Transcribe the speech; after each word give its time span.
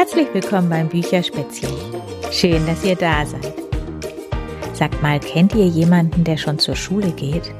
Herzlich 0.00 0.32
willkommen 0.32 0.70
beim 0.70 0.88
Bücherspätzchen. 0.88 1.68
Schön, 2.32 2.64
dass 2.66 2.82
ihr 2.82 2.96
da 2.96 3.26
seid. 3.26 3.52
Sagt 4.72 5.02
mal, 5.02 5.20
kennt 5.20 5.54
ihr 5.54 5.66
jemanden, 5.66 6.24
der 6.24 6.38
schon 6.38 6.58
zur 6.58 6.74
Schule 6.74 7.10
geht? 7.10 7.52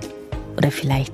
Oder 0.57 0.71
vielleicht 0.71 1.13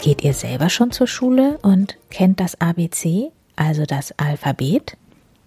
geht 0.00 0.24
ihr 0.24 0.34
selber 0.34 0.68
schon 0.68 0.90
zur 0.90 1.06
Schule 1.06 1.60
und 1.62 1.96
kennt 2.10 2.40
das 2.40 2.60
ABC, 2.60 3.30
also 3.54 3.84
das 3.84 4.10
Alphabet? 4.18 4.96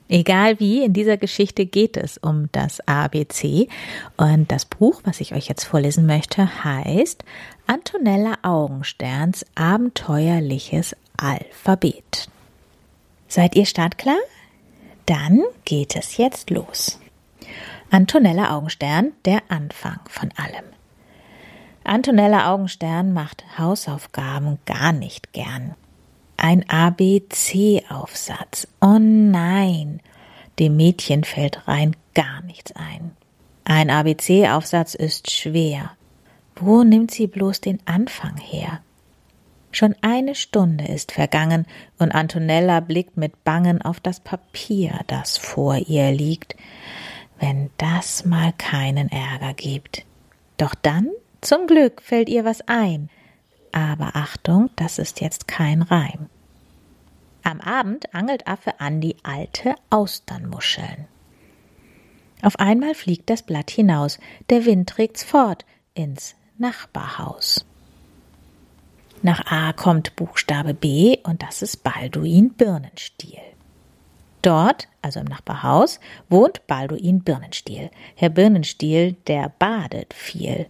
Egal 0.08 0.62
wie, 0.62 0.82
in 0.82 0.94
dieser 0.94 1.18
Geschichte 1.18 1.66
geht 1.66 1.98
es 1.98 2.18
um 2.18 2.48
das 2.54 2.80
ABC 2.88 3.68
und 4.16 4.50
das 4.50 4.64
Buch, 4.64 5.02
was 5.04 5.20
ich 5.20 5.36
euch 5.36 5.50
jetzt 5.50 5.66
vorlesen 5.66 6.06
möchte, 6.06 6.64
heißt 6.64 7.26
Antonella 7.68 8.36
Augensterns 8.44 9.46
Abenteuerliches 9.56 10.96
Alphabet. 11.18 12.30
Seid 13.28 13.58
ihr 13.58 13.66
startklar? 13.66 14.16
Dann 15.06 15.44
geht 15.66 15.96
es 15.96 16.18
jetzt 16.18 16.50
los. 16.50 17.00
Antonella 17.90 18.56
Augenstern, 18.56 19.12
der 19.26 19.42
Anfang 19.50 20.00
von 20.08 20.30
allem. 20.38 20.66
Antonella 21.84 22.54
Augenstern 22.54 23.12
macht 23.12 23.44
Hausaufgaben 23.58 24.60
gar 24.66 24.94
nicht 24.94 25.34
gern. 25.34 25.76
Ein 26.38 26.68
ABC-Aufsatz. 26.70 28.68
Oh 28.80 28.98
nein, 29.00 30.00
dem 30.60 30.76
Mädchen 30.78 31.24
fällt 31.24 31.68
rein 31.68 31.96
gar 32.14 32.42
nichts 32.44 32.72
ein. 32.74 33.12
Ein 33.64 33.90
ABC-Aufsatz 33.90 34.96
ist 34.96 35.32
schwer. 35.32 35.92
Wo 36.56 36.84
nimmt 36.84 37.12
sie 37.12 37.28
bloß 37.28 37.62
den 37.62 37.80
Anfang 37.86 38.38
her? 38.38 38.82
Schon 39.72 39.96
eine 40.02 40.36
Stunde 40.36 40.86
ist 40.86 41.14
vergangen, 41.14 41.66
und 41.98 42.12
Antonella 42.12 42.82
blickt 42.82 43.18
mit 43.18 43.44
Bangen 43.44 43.82
auf 43.82 44.00
das 44.00 44.20
Papier, 44.20 45.00
das 45.08 45.38
vor 45.38 45.78
ihr 45.78 46.12
liegt. 46.12 46.56
Wenn 47.40 47.70
das 47.78 48.26
mal 48.26 48.54
keinen 48.58 49.10
Ärger 49.10 49.54
gibt. 49.54 50.06
Doch 50.58 50.76
dann, 50.76 51.10
zum 51.40 51.68
Glück, 51.68 52.02
fällt 52.02 52.30
ihr 52.30 52.46
was 52.46 52.62
ein. 52.68 53.10
Aber 53.72 54.16
Achtung, 54.16 54.70
das 54.76 55.00
ist 55.00 55.22
jetzt 55.22 55.48
kein 55.48 55.82
Reim. 55.82 56.30
Am 57.44 57.62
Abend 57.62 58.14
angelt 58.14 58.48
Affe 58.48 58.80
Andi 58.80 59.16
alte 59.24 59.76
Austernmuscheln. 59.90 61.08
Auf 62.44 62.60
einmal 62.60 62.94
fliegt 62.94 63.30
das 63.30 63.44
Blatt 63.44 63.72
hinaus, 63.72 64.20
der 64.50 64.66
Wind 64.66 64.90
trägt's 64.90 65.24
fort 65.24 65.66
ins 65.94 66.36
Nachbarhaus. 66.58 67.66
Nach 69.24 69.46
A 69.52 69.72
kommt 69.74 70.16
Buchstabe 70.16 70.74
B 70.74 71.18
und 71.24 71.44
das 71.44 71.62
ist 71.62 71.84
Balduin 71.84 72.54
Birnenstiel. 72.54 73.40
Dort, 74.42 74.88
also 75.04 75.20
im 75.20 75.28
Nachbarhaus, 75.28 76.00
wohnt 76.28 76.66
Balduin 76.66 77.22
Birnenstiel. 77.22 77.92
Herr 78.16 78.30
Birnenstiel, 78.30 79.14
der 79.28 79.50
badet 79.60 80.16
viel. 80.16 80.66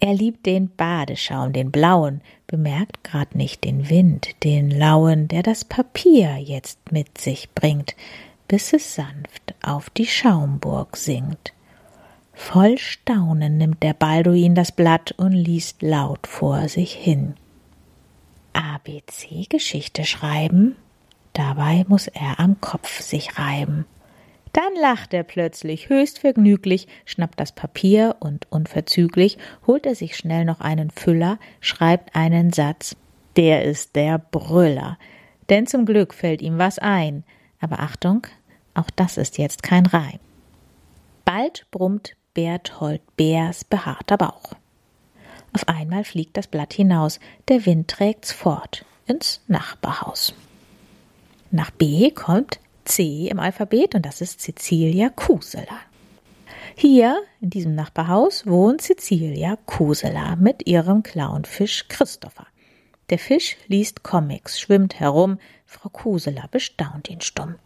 Er 0.00 0.14
liebt 0.14 0.46
den 0.46 0.68
Badeschaum, 0.74 1.52
den 1.52 1.70
blauen, 1.70 2.22
bemerkt 2.48 3.04
grad 3.04 3.36
nicht 3.36 3.62
den 3.62 3.88
Wind, 3.88 4.30
den 4.42 4.72
lauen, 4.72 5.28
der 5.28 5.44
das 5.44 5.64
Papier 5.64 6.38
jetzt 6.38 6.90
mit 6.90 7.18
sich 7.18 7.50
bringt, 7.54 7.94
bis 8.48 8.72
es 8.72 8.96
sanft 8.96 9.54
auf 9.62 9.90
die 9.90 10.06
Schaumburg 10.06 10.96
sinkt. 10.96 11.52
Voll 12.34 12.78
Staunen 12.78 13.58
nimmt 13.58 13.84
der 13.84 13.94
Balduin 13.94 14.56
das 14.56 14.72
Blatt 14.72 15.12
und 15.12 15.32
liest 15.32 15.82
laut 15.82 16.26
vor 16.26 16.68
sich 16.68 16.92
hin. 16.94 17.34
ABC-Geschichte 18.52 20.04
schreiben? 20.04 20.76
Dabei 21.32 21.84
muss 21.88 22.08
er 22.08 22.40
am 22.40 22.60
Kopf 22.60 23.00
sich 23.00 23.38
reiben. 23.38 23.86
Dann 24.52 24.74
lacht 24.78 25.14
er 25.14 25.22
plötzlich 25.22 25.88
höchst 25.88 26.18
vergnüglich, 26.18 26.86
schnappt 27.06 27.40
das 27.40 27.52
Papier 27.52 28.16
und 28.20 28.46
unverzüglich 28.50 29.38
holt 29.66 29.86
er 29.86 29.94
sich 29.94 30.16
schnell 30.16 30.44
noch 30.44 30.60
einen 30.60 30.90
Füller, 30.90 31.38
schreibt 31.60 32.14
einen 32.14 32.52
Satz. 32.52 32.94
Der 33.36 33.64
ist 33.64 33.96
der 33.96 34.18
Brüller. 34.18 34.98
Denn 35.48 35.66
zum 35.66 35.86
Glück 35.86 36.12
fällt 36.12 36.42
ihm 36.42 36.58
was 36.58 36.78
ein. 36.78 37.24
Aber 37.60 37.80
Achtung, 37.80 38.26
auch 38.74 38.90
das 38.94 39.16
ist 39.16 39.38
jetzt 39.38 39.62
kein 39.62 39.86
Reim. 39.86 40.18
Bald 41.24 41.66
brummt 41.70 42.14
Berthold 42.34 43.00
Bärs 43.16 43.64
behaarter 43.64 44.18
Bauch. 44.18 44.54
Auf 45.52 45.68
einmal 45.68 46.04
fliegt 46.04 46.36
das 46.36 46.46
Blatt 46.46 46.72
hinaus, 46.72 47.20
der 47.48 47.66
Wind 47.66 47.88
trägt's 47.88 48.32
fort 48.32 48.84
ins 49.06 49.40
Nachbarhaus. 49.48 50.34
Nach 51.50 51.70
B 51.70 52.10
kommt 52.10 52.58
C 52.84 53.28
im 53.28 53.38
Alphabet 53.38 53.94
und 53.94 54.06
das 54.06 54.20
ist 54.20 54.40
Cecilia 54.40 55.10
Kusela. 55.10 55.78
Hier 56.74 57.22
in 57.40 57.50
diesem 57.50 57.74
Nachbarhaus 57.74 58.46
wohnt 58.46 58.80
Cecilia 58.80 59.56
Kusela 59.66 60.36
mit 60.36 60.66
ihrem 60.66 61.02
Clownfisch 61.02 61.86
Christopher. 61.88 62.46
Der 63.10 63.18
Fisch 63.18 63.58
liest 63.66 64.02
Comics, 64.02 64.58
schwimmt 64.58 64.98
herum, 64.98 65.38
Frau 65.66 65.90
Kusela 65.90 66.46
bestaunt 66.50 67.10
ihn 67.10 67.20
stumm. 67.20 67.56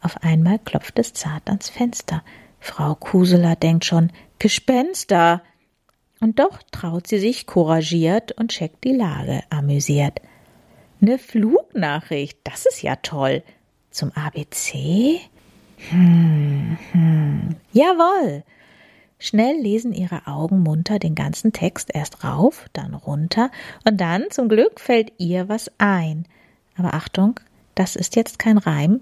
Auf 0.00 0.22
einmal 0.22 0.58
klopft 0.58 0.98
es 0.98 1.12
zart 1.12 1.48
ans 1.48 1.68
Fenster. 1.68 2.24
Frau 2.58 2.96
Kusela 2.96 3.54
denkt 3.54 3.84
schon, 3.84 4.10
Gespenster! 4.40 5.42
Und 6.20 6.38
doch 6.38 6.62
traut 6.70 7.06
sie 7.06 7.18
sich 7.18 7.46
couragiert 7.46 8.32
und 8.32 8.50
checkt 8.50 8.84
die 8.84 8.94
Lage 8.94 9.42
amüsiert. 9.50 10.20
Ne 11.00 11.18
Flugnachricht, 11.18 12.38
das 12.44 12.66
ist 12.66 12.82
ja 12.82 12.96
toll. 12.96 13.42
Zum 13.90 14.10
ABC? 14.12 15.20
Hm, 15.90 16.76
hm. 16.92 17.56
Jawohl. 17.72 18.42
Schnell 19.20 19.60
lesen 19.60 19.92
ihre 19.92 20.26
Augen 20.26 20.62
munter 20.62 20.98
den 20.98 21.14
ganzen 21.14 21.52
Text 21.52 21.90
erst 21.92 22.22
rauf, 22.22 22.66
dann 22.72 22.94
runter, 22.94 23.50
und 23.84 24.00
dann 24.00 24.24
zum 24.30 24.48
Glück 24.48 24.78
fällt 24.78 25.12
ihr 25.18 25.48
was 25.48 25.70
ein. 25.78 26.24
Aber 26.76 26.94
Achtung, 26.94 27.40
das 27.74 27.96
ist 27.96 28.14
jetzt 28.16 28.38
kein 28.38 28.58
Reim. 28.58 29.00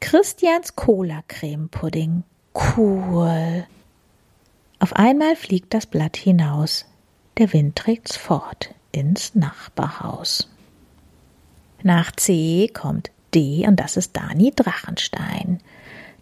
Christians 0.00 0.76
Cola-Creme-Pudding. 0.76 2.24
Cool. 2.54 3.66
Auf 4.82 4.96
einmal 4.96 5.36
fliegt 5.36 5.74
das 5.74 5.86
Blatt 5.86 6.16
hinaus. 6.16 6.86
Der 7.38 7.52
Wind 7.52 7.76
trägt's 7.76 8.16
fort 8.16 8.74
ins 8.90 9.32
Nachbarhaus. 9.36 10.50
Nach 11.84 12.10
C 12.10 12.66
kommt 12.66 13.12
D 13.32 13.64
und 13.64 13.76
das 13.78 13.96
ist 13.96 14.16
Dani 14.16 14.50
Drachenstein. 14.50 15.60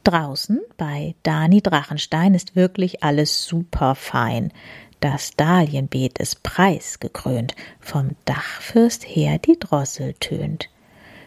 Draußen 0.05 0.61
bei 0.77 1.15
Dani 1.23 1.63
Drachenstein 1.63 2.35
ist 2.35 2.55
wirklich 2.55 3.03
alles 3.03 3.47
super 3.47 3.95
fein. 3.95 4.53
Das 5.01 5.31
Dahlienbeet 5.39 6.19
ist 6.19 6.43
preisgekrönt, 6.43 7.55
vom 7.81 8.11
Dachfürst 8.27 9.05
her 9.05 9.39
die 9.39 9.59
Drossel 9.59 10.13
tönt. 10.21 10.69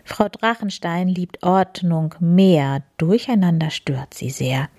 Frau 0.04 0.30
Drachenstein 0.30 1.08
liebt 1.08 1.42
Ordnung 1.42 2.14
mehr, 2.20 2.84
durcheinander 2.98 3.72
stört 3.72 4.14
sie 4.14 4.30
sehr. 4.30 4.70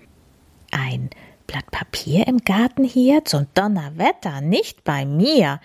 Ein 0.71 1.09
Blatt 1.47 1.69
Papier 1.71 2.27
im 2.27 2.39
Garten 2.39 2.83
hier? 2.83 3.25
Zum 3.25 3.47
Donnerwetter, 3.53 4.41
nicht 4.41 4.83
bei 4.83 5.05
mir. 5.05 5.59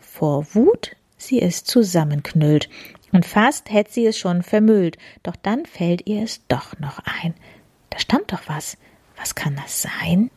Vor 0.00 0.54
Wut, 0.54 0.96
sie 1.16 1.40
es 1.40 1.64
zusammenknüllt, 1.64 2.68
und 3.12 3.24
fast 3.24 3.70
hätt 3.70 3.92
sie 3.92 4.06
es 4.06 4.18
schon 4.18 4.42
vermüllt, 4.42 4.98
doch 5.22 5.36
dann 5.36 5.64
fällt 5.64 6.06
ihr 6.06 6.22
es 6.22 6.46
doch 6.48 6.78
noch 6.78 7.00
ein. 7.22 7.34
Da 7.90 7.98
stand 7.98 8.32
doch 8.32 8.42
was. 8.46 8.76
Was 9.16 9.34
kann 9.34 9.56
das 9.56 9.82
sein? 9.82 10.30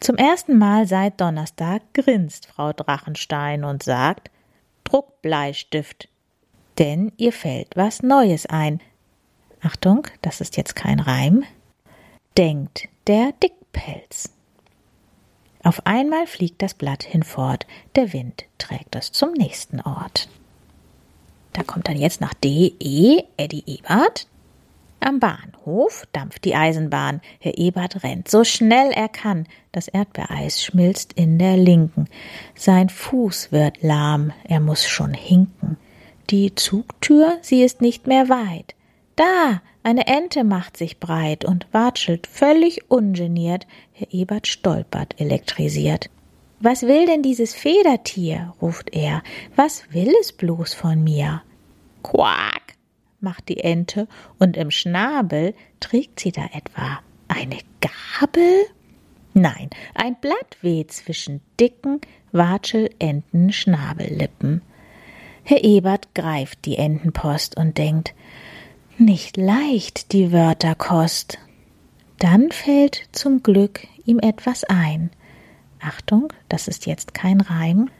Zum 0.00 0.16
ersten 0.16 0.58
Mal 0.58 0.86
seit 0.86 1.20
Donnerstag 1.20 1.82
grinst 1.92 2.46
Frau 2.46 2.72
Drachenstein 2.72 3.64
und 3.64 3.82
sagt 3.82 4.30
Druckbleistift. 4.84 6.08
Denn 6.78 7.12
ihr 7.18 7.32
fällt 7.32 7.76
was 7.76 8.02
Neues 8.02 8.46
ein. 8.46 8.80
Achtung, 9.60 10.06
das 10.22 10.40
ist 10.40 10.56
jetzt 10.56 10.74
kein 10.74 10.98
Reim. 10.98 11.44
Denkt 12.36 12.88
der 13.06 13.32
Dick 13.42 13.52
Pelz. 13.72 14.30
Auf 15.62 15.86
einmal 15.86 16.26
fliegt 16.26 16.60
das 16.60 16.74
Blatt 16.74 17.04
hinfort, 17.04 17.66
der 17.94 18.12
Wind 18.12 18.44
trägt 18.58 18.96
es 18.96 19.12
zum 19.12 19.32
nächsten 19.32 19.80
Ort. 19.80 20.28
Da 21.52 21.62
kommt 21.62 21.88
dann 21.88 21.96
jetzt 21.96 22.20
nach 22.20 22.34
D, 22.34 22.74
E, 22.78 23.22
Eddie 23.36 23.64
Ebert. 23.66 24.26
Am 25.00 25.18
Bahnhof 25.18 26.06
dampft 26.12 26.44
die 26.44 26.54
Eisenbahn. 26.54 27.20
Herr 27.40 27.58
Ebert 27.58 28.02
rennt 28.04 28.28
so 28.28 28.44
schnell 28.44 28.92
er 28.92 29.08
kann. 29.08 29.46
Das 29.72 29.88
Erdbeereis 29.88 30.62
schmilzt 30.62 31.12
in 31.12 31.38
der 31.38 31.56
Linken. 31.56 32.06
Sein 32.54 32.88
Fuß 32.88 33.52
wird 33.52 33.82
lahm, 33.82 34.32
er 34.44 34.60
muss 34.60 34.86
schon 34.86 35.12
hinken. 35.12 35.76
Die 36.30 36.54
Zugtür, 36.54 37.38
sie 37.42 37.62
ist 37.62 37.80
nicht 37.80 38.06
mehr 38.06 38.28
weit. 38.28 38.74
Da, 39.16 39.60
eine 39.82 40.06
Ente 40.06 40.44
macht 40.44 40.76
sich 40.76 41.00
breit 41.00 41.44
und 41.44 41.66
watschelt 41.72 42.26
völlig 42.26 42.90
ungeniert. 42.90 43.66
Herr 43.92 44.12
Ebert 44.12 44.46
stolpert 44.46 45.20
elektrisiert. 45.20 46.10
Was 46.60 46.82
will 46.82 47.06
denn 47.06 47.22
dieses 47.22 47.54
Federtier? 47.54 48.54
ruft 48.62 48.94
er. 48.94 49.22
Was 49.56 49.92
will 49.92 50.12
es 50.20 50.32
bloß 50.32 50.74
von 50.74 51.02
mir? 51.02 51.42
Quack, 52.02 52.74
macht 53.20 53.48
die 53.48 53.58
Ente 53.58 54.06
und 54.38 54.56
im 54.56 54.70
Schnabel 54.70 55.54
trägt 55.80 56.20
sie 56.20 56.30
da 56.30 56.44
etwa 56.52 57.00
eine 57.28 57.58
Gabel? 57.80 58.66
Nein, 59.34 59.70
ein 59.94 60.16
Blatt 60.20 60.58
weht 60.60 60.92
zwischen 60.92 61.40
dicken 61.58 62.02
Watschel-Enten-Schnabellippen. 62.32 64.60
Herr 65.44 65.64
Ebert 65.64 66.14
greift 66.14 66.66
die 66.66 66.76
Entenpost 66.76 67.56
und 67.56 67.78
denkt, 67.78 68.14
nicht 69.04 69.36
leicht 69.36 70.12
die 70.12 70.32
Wörterkost. 70.32 71.38
Dann 72.18 72.50
fällt 72.50 73.08
zum 73.12 73.42
Glück 73.42 73.86
ihm 74.04 74.18
etwas 74.18 74.64
ein. 74.64 75.10
Achtung, 75.80 76.32
das 76.48 76.68
ist 76.68 76.86
jetzt 76.86 77.14
kein 77.14 77.40
Reim. 77.40 77.90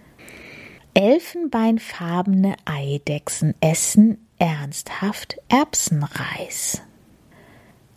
Elfenbeinfarbene 0.94 2.54
Eidechsen 2.64 3.54
essen 3.60 4.18
ernsthaft 4.38 5.38
Erbsenreis. 5.48 6.82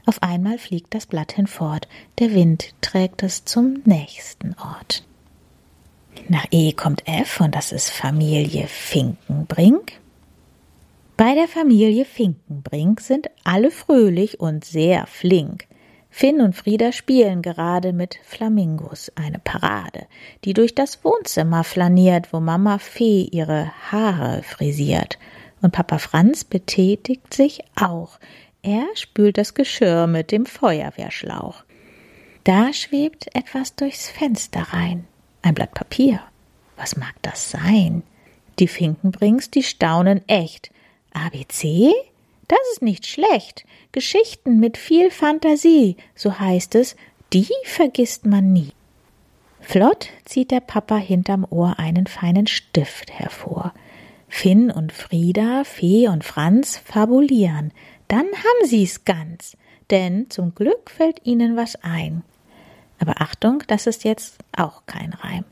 Auf 0.06 0.22
einmal 0.22 0.58
fliegt 0.58 0.94
das 0.94 1.06
Blatt 1.06 1.34
hinfort, 1.34 1.88
der 2.20 2.34
Wind 2.34 2.74
trägt 2.82 3.24
es 3.24 3.46
zum 3.46 3.82
nächsten 3.86 4.56
Ort. 4.60 5.04
Nach 6.30 6.46
E 6.52 6.74
kommt 6.74 7.08
F 7.08 7.42
und 7.42 7.56
das 7.56 7.72
ist 7.72 7.90
Familie 7.90 8.68
Finkenbrink. 8.68 9.94
Bei 11.18 11.34
der 11.34 11.48
Familie 11.48 12.04
Finkenbrink 12.04 13.00
sind 13.00 13.30
alle 13.46 13.72
fröhlich 13.72 14.42
und 14.42 14.66
sehr 14.66 15.08
flink. 15.08 15.66
Finn 16.10 16.42
und 16.42 16.58
Frieda 16.58 16.92
spielen 16.92 17.42
gerade 17.42 17.94
mit 17.94 18.20
Flamingos 18.24 19.14
eine 19.16 19.40
Parade, 19.40 20.08
die 20.44 20.54
durch 20.54 20.76
das 20.76 21.06
Wohnzimmer 21.06 21.64
flaniert, 21.64 22.34
wo 22.34 22.42
Mama 22.42 22.80
Fee 22.80 23.30
ihre 23.32 23.72
Haare 23.90 24.44
frisiert. 24.44 25.18
Und 25.62 25.72
Papa 25.72 26.00
Franz 26.00 26.44
betätigt 26.44 27.34
sich 27.34 27.64
auch. 27.76 28.20
Er 28.62 28.86
spült 28.96 29.38
das 29.38 29.54
Geschirr 29.54 30.08
mit 30.08 30.34
dem 30.34 30.46
Feuerwehrschlauch. 30.46 31.64
Da 32.44 32.74
schwebt 32.74 33.34
etwas 33.34 33.74
durchs 33.76 34.10
Fenster 34.10 34.64
rein. 34.74 35.08
Ein 35.42 35.54
Blatt 35.54 35.74
Papier. 35.74 36.20
Was 36.76 36.98
mag 36.98 37.14
das 37.22 37.52
sein? 37.52 38.04
Die 38.60 38.68
Finkenbrings, 38.68 39.50
die 39.50 39.64
staunen 39.64 40.22
echt. 40.28 40.72
ABC? 41.16 41.94
Das 42.48 42.60
ist 42.74 42.82
nicht 42.82 43.08
schlecht. 43.08 43.66
Geschichten 43.92 44.60
mit 44.60 44.78
viel 44.78 45.10
Fantasie, 45.10 45.98
so 46.14 46.40
heißt 46.40 46.76
es, 46.76 46.96
die 47.34 47.48
vergisst 47.64 48.26
man 48.26 48.54
nie. 48.54 48.72
Flott 49.62 50.10
zieht 50.26 50.52
der 50.52 50.60
Papa 50.60 50.98
hinterm 50.98 51.46
Ohr 51.50 51.80
einen 51.80 52.06
feinen 52.06 52.46
Stift 52.46 53.12
hervor. 53.12 53.74
Finn 54.28 54.70
und 54.70 54.92
Frieda, 54.92 55.64
Fee 55.64 56.08
und 56.08 56.24
Franz 56.24 56.78
fabulieren. 56.78 57.72
Dann 58.08 58.26
haben 58.26 58.68
sie's 58.68 59.06
ganz, 59.06 59.58
denn 59.90 60.30
zum 60.30 60.54
Glück 60.54 60.92
fällt 60.92 61.26
ihnen 61.26 61.56
was 61.56 61.78
ein. 61.84 62.24
Aber 63.00 63.22
Achtung, 63.22 63.64
das 63.68 63.88
ist 63.88 64.04
jetzt 64.04 64.38
auch 64.56 64.84
kein 64.86 65.14
Reim. 65.14 65.46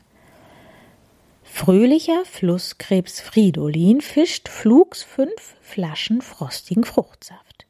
Fröhlicher 1.56 2.24
Flusskrebs 2.24 3.20
Fridolin 3.20 4.00
fischt 4.00 4.48
flugs 4.48 5.04
fünf 5.04 5.54
Flaschen 5.62 6.20
frostigen 6.20 6.82
Fruchtsaft. 6.82 7.64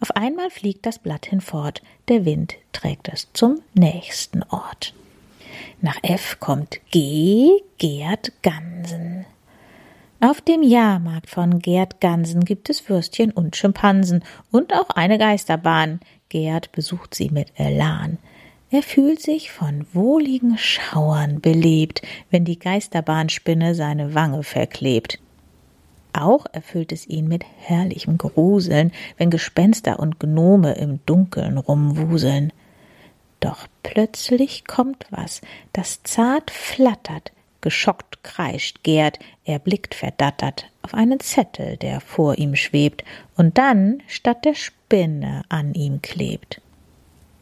Auf 0.00 0.10
einmal 0.16 0.50
fliegt 0.50 0.84
das 0.84 0.98
Blatt 0.98 1.26
hinfort, 1.26 1.80
der 2.08 2.24
Wind 2.24 2.56
trägt 2.72 3.08
es 3.08 3.28
zum 3.32 3.62
nächsten 3.74 4.42
Ort. 4.42 4.94
Nach 5.80 5.96
F 6.02 6.40
kommt 6.40 6.80
G, 6.90 7.50
Gerd 7.78 8.32
Gansen. 8.42 9.26
Auf 10.18 10.40
dem 10.40 10.64
Jahrmarkt 10.64 11.30
von 11.30 11.60
Gerd 11.60 12.00
Gansen 12.00 12.44
gibt 12.44 12.68
es 12.68 12.88
Würstchen 12.88 13.30
und 13.30 13.54
Schimpansen 13.54 14.24
und 14.50 14.74
auch 14.74 14.90
eine 14.90 15.18
Geisterbahn. 15.18 16.00
Gerd 16.30 16.72
besucht 16.72 17.14
sie 17.14 17.30
mit 17.30 17.52
Elan. 17.54 18.18
Er 18.68 18.82
fühlt 18.82 19.22
sich 19.22 19.52
von 19.52 19.86
wohligen 19.92 20.58
Schauern 20.58 21.40
belebt, 21.40 22.02
wenn 22.30 22.44
die 22.44 22.58
Geisterbahnspinne 22.58 23.76
seine 23.76 24.14
Wange 24.14 24.42
verklebt. 24.42 25.20
Auch 26.12 26.46
erfüllt 26.52 26.90
es 26.90 27.06
ihn 27.06 27.28
mit 27.28 27.44
herrlichem 27.58 28.18
Gruseln, 28.18 28.90
wenn 29.18 29.30
Gespenster 29.30 30.00
und 30.00 30.18
Gnome 30.18 30.72
im 30.72 30.98
Dunkeln 31.06 31.58
rumwuseln. 31.58 32.52
Doch 33.38 33.66
plötzlich 33.84 34.64
kommt 34.64 35.06
was, 35.10 35.42
das 35.72 36.02
zart 36.02 36.50
flattert, 36.50 37.32
geschockt 37.60 38.24
kreischt 38.24 38.82
Gerd, 38.82 39.20
er 39.44 39.60
blickt 39.60 39.94
verdattert 39.94 40.66
auf 40.82 40.94
einen 40.94 41.20
Zettel, 41.20 41.76
der 41.76 42.00
vor 42.00 42.38
ihm 42.38 42.56
schwebt 42.56 43.04
und 43.36 43.58
dann 43.58 44.02
statt 44.08 44.44
der 44.44 44.54
Spinne 44.54 45.42
an 45.48 45.74
ihm 45.74 46.02
klebt. 46.02 46.60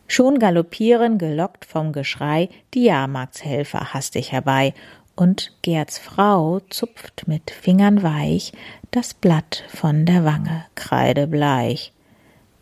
Schon 0.07 0.39
galoppieren, 0.39 1.19
gelockt 1.19 1.65
vom 1.65 1.93
Geschrei, 1.93 2.49
die 2.75 2.85
Jahrmarktshelfer 2.85 3.95
hastig 3.95 4.33
herbei 4.33 4.75
und 5.17 5.53
Gerds 5.63 5.99
Frau 5.99 6.61
zupft 6.71 7.27
mit 7.27 7.51
Fingern 7.51 8.03
weich 8.03 8.53
das 8.91 9.15
Blatt 9.15 9.65
von 9.69 10.07
der 10.07 10.25
Wange 10.25 10.65
kreidebleich. 10.75 11.93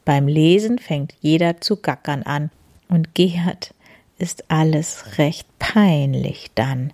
Beim 0.04 0.28
Lesen 0.28 0.78
fängt 0.78 1.14
jeder 1.20 1.60
zu 1.60 1.76
gackern 1.76 2.22
an, 2.22 2.50
und 2.88 3.14
Gerd 3.14 3.74
ist 4.18 4.50
alles 4.50 5.18
recht 5.18 5.46
peinlich 5.58 6.50
dann. 6.54 6.92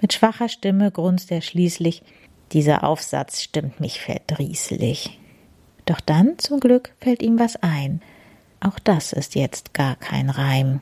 Mit 0.00 0.12
schwacher 0.12 0.48
Stimme 0.48 0.90
grunzt 0.90 1.30
er 1.30 1.40
schließlich, 1.40 2.02
dieser 2.52 2.84
Aufsatz 2.84 3.42
stimmt 3.42 3.80
mich 3.80 4.00
verdrießlich. 4.00 5.18
Doch 5.86 6.00
dann 6.00 6.38
zum 6.38 6.60
Glück 6.60 6.92
fällt 7.00 7.22
ihm 7.22 7.38
was 7.38 7.56
ein. 7.56 8.02
Auch 8.60 8.78
das 8.78 9.12
ist 9.12 9.34
jetzt 9.34 9.74
gar 9.74 9.96
kein 9.96 10.30
Reim. 10.30 10.80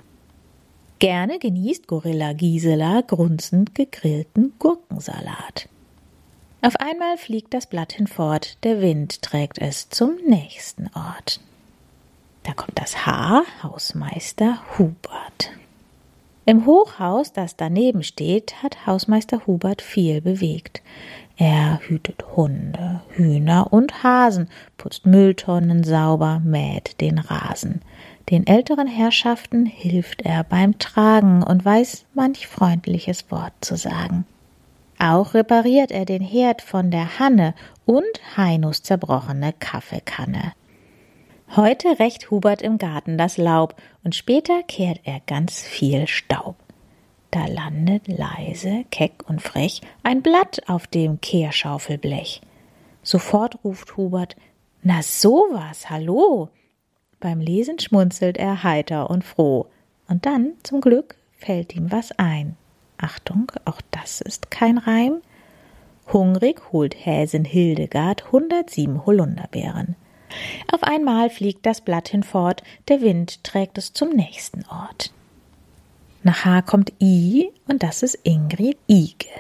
Gerne 0.98 1.38
genießt 1.38 1.86
Gorilla 1.86 2.32
Gisela 2.32 3.02
grunzend 3.02 3.74
gegrillten 3.74 4.52
Gurkensalat. 4.58 5.68
Auf 6.60 6.74
einmal 6.76 7.16
fliegt 7.18 7.54
das 7.54 7.68
Blatt 7.68 7.92
hinfort, 7.92 8.58
der 8.64 8.80
Wind 8.80 9.22
trägt 9.22 9.58
es 9.58 9.88
zum 9.90 10.16
nächsten 10.26 10.90
Ort. 10.94 11.40
Da 12.42 12.52
kommt 12.52 12.78
das 12.78 13.06
H, 13.06 13.42
Hausmeister 13.62 14.58
Hubert. 14.76 15.52
Im 16.46 16.66
Hochhaus, 16.66 17.32
das 17.32 17.56
daneben 17.56 18.02
steht, 18.02 18.62
hat 18.62 18.86
Hausmeister 18.86 19.46
Hubert 19.46 19.82
viel 19.82 20.20
bewegt. 20.20 20.82
Er 21.40 21.78
hütet 21.86 22.24
Hunde, 22.34 23.00
Hühner 23.10 23.72
und 23.72 24.02
Hasen, 24.02 24.48
putzt 24.76 25.06
Mülltonnen 25.06 25.84
sauber, 25.84 26.42
mäht 26.44 27.00
den 27.00 27.20
Rasen. 27.20 27.80
Den 28.28 28.44
älteren 28.44 28.88
Herrschaften 28.88 29.64
hilft 29.64 30.22
er 30.22 30.42
beim 30.42 30.80
Tragen 30.80 31.44
und 31.44 31.64
weiß 31.64 32.06
manch 32.12 32.48
freundliches 32.48 33.30
Wort 33.30 33.52
zu 33.60 33.76
sagen. 33.76 34.26
Auch 34.98 35.34
repariert 35.34 35.92
er 35.92 36.04
den 36.04 36.22
Herd 36.22 36.60
von 36.60 36.90
der 36.90 37.20
Hanne 37.20 37.54
und 37.86 38.36
Heinus 38.36 38.82
zerbrochene 38.82 39.54
Kaffeekanne. 39.60 40.54
Heute 41.54 42.00
rächt 42.00 42.32
Hubert 42.32 42.62
im 42.62 42.78
Garten 42.78 43.16
das 43.16 43.36
Laub 43.36 43.76
und 44.02 44.16
später 44.16 44.64
kehrt 44.64 44.98
er 45.04 45.20
ganz 45.26 45.60
viel 45.60 46.08
Staub. 46.08 46.56
Da 47.30 47.46
landet 47.46 48.08
leise, 48.08 48.84
keck 48.90 49.28
und 49.28 49.42
frech 49.42 49.82
ein 50.02 50.22
Blatt 50.22 50.62
auf 50.66 50.86
dem 50.86 51.20
Kehrschaufelblech. 51.20 52.40
Sofort 53.02 53.58
ruft 53.64 53.96
Hubert 53.96 54.36
Na 54.82 55.02
sowas, 55.02 55.90
hallo. 55.90 56.48
Beim 57.20 57.40
Lesen 57.40 57.78
schmunzelt 57.78 58.38
er 58.38 58.62
heiter 58.62 59.10
und 59.10 59.24
froh. 59.24 59.66
Und 60.08 60.24
dann, 60.24 60.52
zum 60.62 60.80
Glück, 60.80 61.16
fällt 61.36 61.74
ihm 61.74 61.92
was 61.92 62.12
ein. 62.12 62.56
Achtung, 62.96 63.52
auch 63.64 63.80
das 63.90 64.20
ist 64.20 64.50
kein 64.50 64.78
Reim. 64.78 65.20
Hungrig 66.12 66.72
holt 66.72 66.94
Häsin 67.04 67.44
Hildegard 67.44 68.26
107 68.26 69.04
Holunderbeeren. 69.04 69.96
Auf 70.72 70.82
einmal 70.82 71.28
fliegt 71.30 71.66
das 71.66 71.80
Blatt 71.80 72.08
hinfort, 72.08 72.62
der 72.88 73.00
Wind 73.00 73.44
trägt 73.44 73.78
es 73.78 73.92
zum 73.92 74.10
nächsten 74.10 74.64
Ort. 74.66 75.12
Nach 76.22 76.44
H 76.44 76.62
kommt 76.62 76.92
I 77.00 77.50
und 77.68 77.82
das 77.82 78.02
ist 78.02 78.18
Ingrid 78.24 78.78
Igel. 78.88 79.30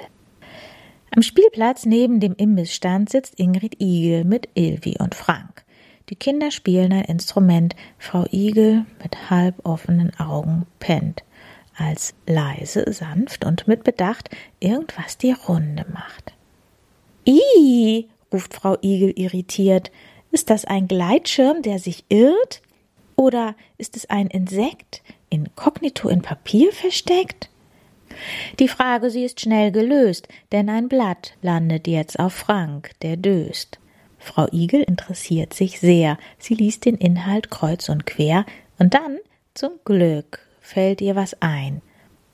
Am 1.10 1.22
Spielplatz 1.22 1.86
neben 1.86 2.20
dem 2.20 2.34
Imbissstand 2.34 3.10
sitzt 3.10 3.38
Ingrid 3.40 3.80
Igel 3.80 4.24
mit 4.24 4.48
Ilvi 4.54 4.96
und 5.00 5.14
Frank. 5.14 5.64
Die 6.08 6.16
Kinder 6.16 6.50
spielen 6.50 6.92
ein 6.92 7.04
Instrument. 7.04 7.74
Frau 7.98 8.24
Igel 8.30 8.86
mit 9.02 9.30
halb 9.30 9.66
offenen 9.66 10.18
Augen 10.18 10.66
pennt, 10.78 11.24
als 11.76 12.14
leise, 12.26 12.92
sanft 12.92 13.44
und 13.44 13.66
mit 13.66 13.84
Bedacht 13.84 14.30
irgendwas 14.60 15.18
die 15.18 15.32
Runde 15.32 15.84
macht. 15.92 16.32
I, 17.26 18.08
ruft 18.32 18.54
Frau 18.54 18.76
Igel 18.82 19.12
irritiert. 19.16 19.90
Ist 20.30 20.50
das 20.50 20.64
ein 20.64 20.88
Gleitschirm, 20.88 21.62
der 21.62 21.78
sich 21.78 22.04
irrt? 22.08 22.62
Oder 23.16 23.56
ist 23.78 23.96
es 23.96 24.08
ein 24.08 24.28
Insekt, 24.28 25.02
inkognito 25.30 26.08
in 26.08 26.22
Papier 26.22 26.72
versteckt? 26.72 27.50
Die 28.58 28.68
Frage, 28.68 29.10
sie 29.10 29.24
ist 29.24 29.40
schnell 29.40 29.70
gelöst, 29.70 30.28
denn 30.52 30.68
ein 30.68 30.88
Blatt 30.88 31.34
landet 31.42 31.86
jetzt 31.86 32.18
auf 32.18 32.32
Frank, 32.32 32.92
der 33.02 33.16
döst. 33.16 33.78
Frau 34.18 34.48
Igel 34.52 34.82
interessiert 34.82 35.54
sich 35.54 35.78
sehr. 35.78 36.18
Sie 36.38 36.54
liest 36.54 36.84
den 36.84 36.96
Inhalt 36.96 37.50
kreuz 37.50 37.88
und 37.88 38.06
quer 38.06 38.44
und 38.78 38.94
dann, 38.94 39.18
zum 39.54 39.72
Glück, 39.84 40.40
fällt 40.60 41.00
ihr 41.00 41.14
was 41.16 41.40
ein. 41.40 41.82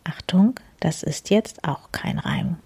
Achtung, 0.05 0.59
das 0.81 1.03
ist 1.03 1.31
jetzt 1.31 1.65
auch 1.65 1.93
kein 1.93 2.19
Reim. 2.19 2.57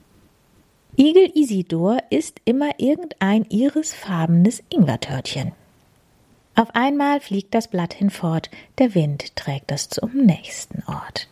Igel 0.96 1.30
Isidor 1.34 1.98
isst 2.10 2.40
immer 2.44 2.70
irgendein 2.78 3.44
irisfarbenes 3.44 4.62
Ingwertörtchen. 4.68 5.52
Auf 6.58 6.74
einmal 6.74 7.20
fliegt 7.20 7.54
das 7.54 7.68
Blatt 7.68 7.94
hinfort, 7.94 8.50
der 8.78 8.96
Wind 8.96 9.36
trägt 9.36 9.70
es 9.70 9.90
zum 9.90 10.10
nächsten 10.16 10.82
Ort. 10.88 11.28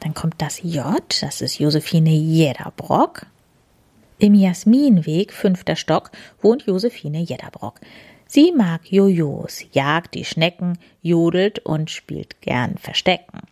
Dann 0.00 0.14
kommt 0.14 0.42
das 0.42 0.60
J, 0.64 1.00
das 1.20 1.40
ist 1.40 1.60
Josephine 1.60 2.10
Jederbrock. 2.10 3.26
Im 4.18 4.34
Jasminweg, 4.34 5.32
fünfter 5.32 5.76
Stock, 5.76 6.10
wohnt 6.42 6.66
Josephine 6.66 7.20
Jedderbrock. 7.20 7.78
Sie 8.26 8.50
mag 8.50 8.90
Jojos, 8.90 9.64
jagt 9.70 10.16
die 10.16 10.24
Schnecken, 10.24 10.76
jodelt 11.02 11.60
und 11.60 11.88
spielt 11.88 12.40
gern 12.40 12.78
Verstecken. 12.78 13.42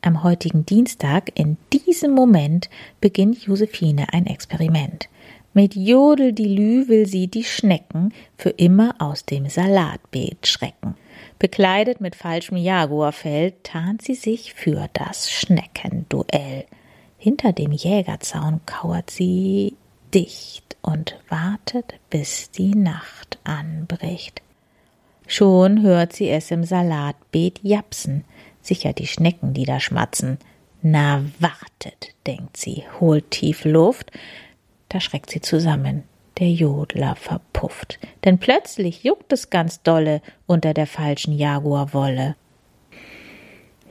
Am 0.00 0.24
heutigen 0.24 0.66
Dienstag, 0.66 1.30
in 1.38 1.58
diesem 1.72 2.10
Moment, 2.10 2.68
beginnt 3.00 3.44
Josephine 3.44 4.12
ein 4.12 4.26
Experiment. 4.26 5.08
Mit 5.54 5.74
Jodeldelü 5.74 6.88
will 6.88 7.06
sie 7.06 7.28
die 7.28 7.44
Schnecken 7.44 8.14
für 8.38 8.50
immer 8.50 8.94
aus 8.98 9.26
dem 9.26 9.48
Salatbeet 9.48 10.46
schrecken. 10.46 10.94
Bekleidet 11.38 12.00
mit 12.00 12.16
falschem 12.16 12.56
Jaguarfell 12.56 13.52
tarnt 13.62 14.00
sie 14.00 14.14
sich 14.14 14.54
für 14.54 14.88
das 14.94 15.30
Schneckenduell. 15.30 16.64
Hinter 17.18 17.52
dem 17.52 17.72
Jägerzaun 17.72 18.60
kauert 18.64 19.10
sie 19.10 19.74
dicht 20.14 20.76
und 20.80 21.18
wartet, 21.28 21.94
bis 22.08 22.50
die 22.50 22.74
Nacht 22.74 23.38
anbricht. 23.44 24.42
Schon 25.26 25.82
hört 25.82 26.14
sie 26.14 26.28
es 26.30 26.50
im 26.50 26.64
Salatbeet 26.64 27.60
japsen, 27.62 28.24
sicher 28.60 28.92
die 28.92 29.06
Schnecken, 29.06 29.54
die 29.54 29.64
da 29.64 29.80
schmatzen. 29.80 30.38
Na 30.82 31.24
wartet, 31.38 32.14
denkt 32.26 32.56
sie, 32.56 32.84
holt 33.00 33.30
tief 33.30 33.64
Luft, 33.64 34.10
da 34.92 35.00
schreckt 35.00 35.30
sie 35.30 35.40
zusammen. 35.40 36.04
Der 36.38 36.50
Jodler 36.50 37.14
verpufft, 37.14 37.98
denn 38.24 38.38
plötzlich 38.38 39.04
juckt 39.04 39.32
es 39.32 39.50
ganz 39.50 39.82
dolle 39.82 40.22
unter 40.46 40.72
der 40.72 40.86
falschen 40.86 41.34
Jaguarwolle. 41.34 42.36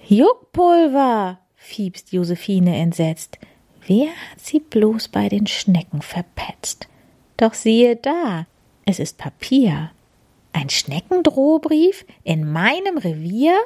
Juckpulver, 0.07 1.39
fiebst 1.55 2.11
Josephine 2.11 2.77
entsetzt. 2.77 3.37
Wer 3.85 4.07
hat 4.07 4.39
sie 4.39 4.59
bloß 4.59 5.09
bei 5.09 5.29
den 5.29 5.47
Schnecken 5.47 6.01
verpetzt? 6.01 6.87
Doch 7.37 7.53
siehe 7.53 7.95
da, 7.95 8.47
es 8.85 8.99
ist 8.99 9.17
Papier. 9.17 9.91
Ein 10.53 10.69
Schneckendrohbrief 10.69 12.05
in 12.23 12.51
meinem 12.51 12.97
Revier? 12.97 13.57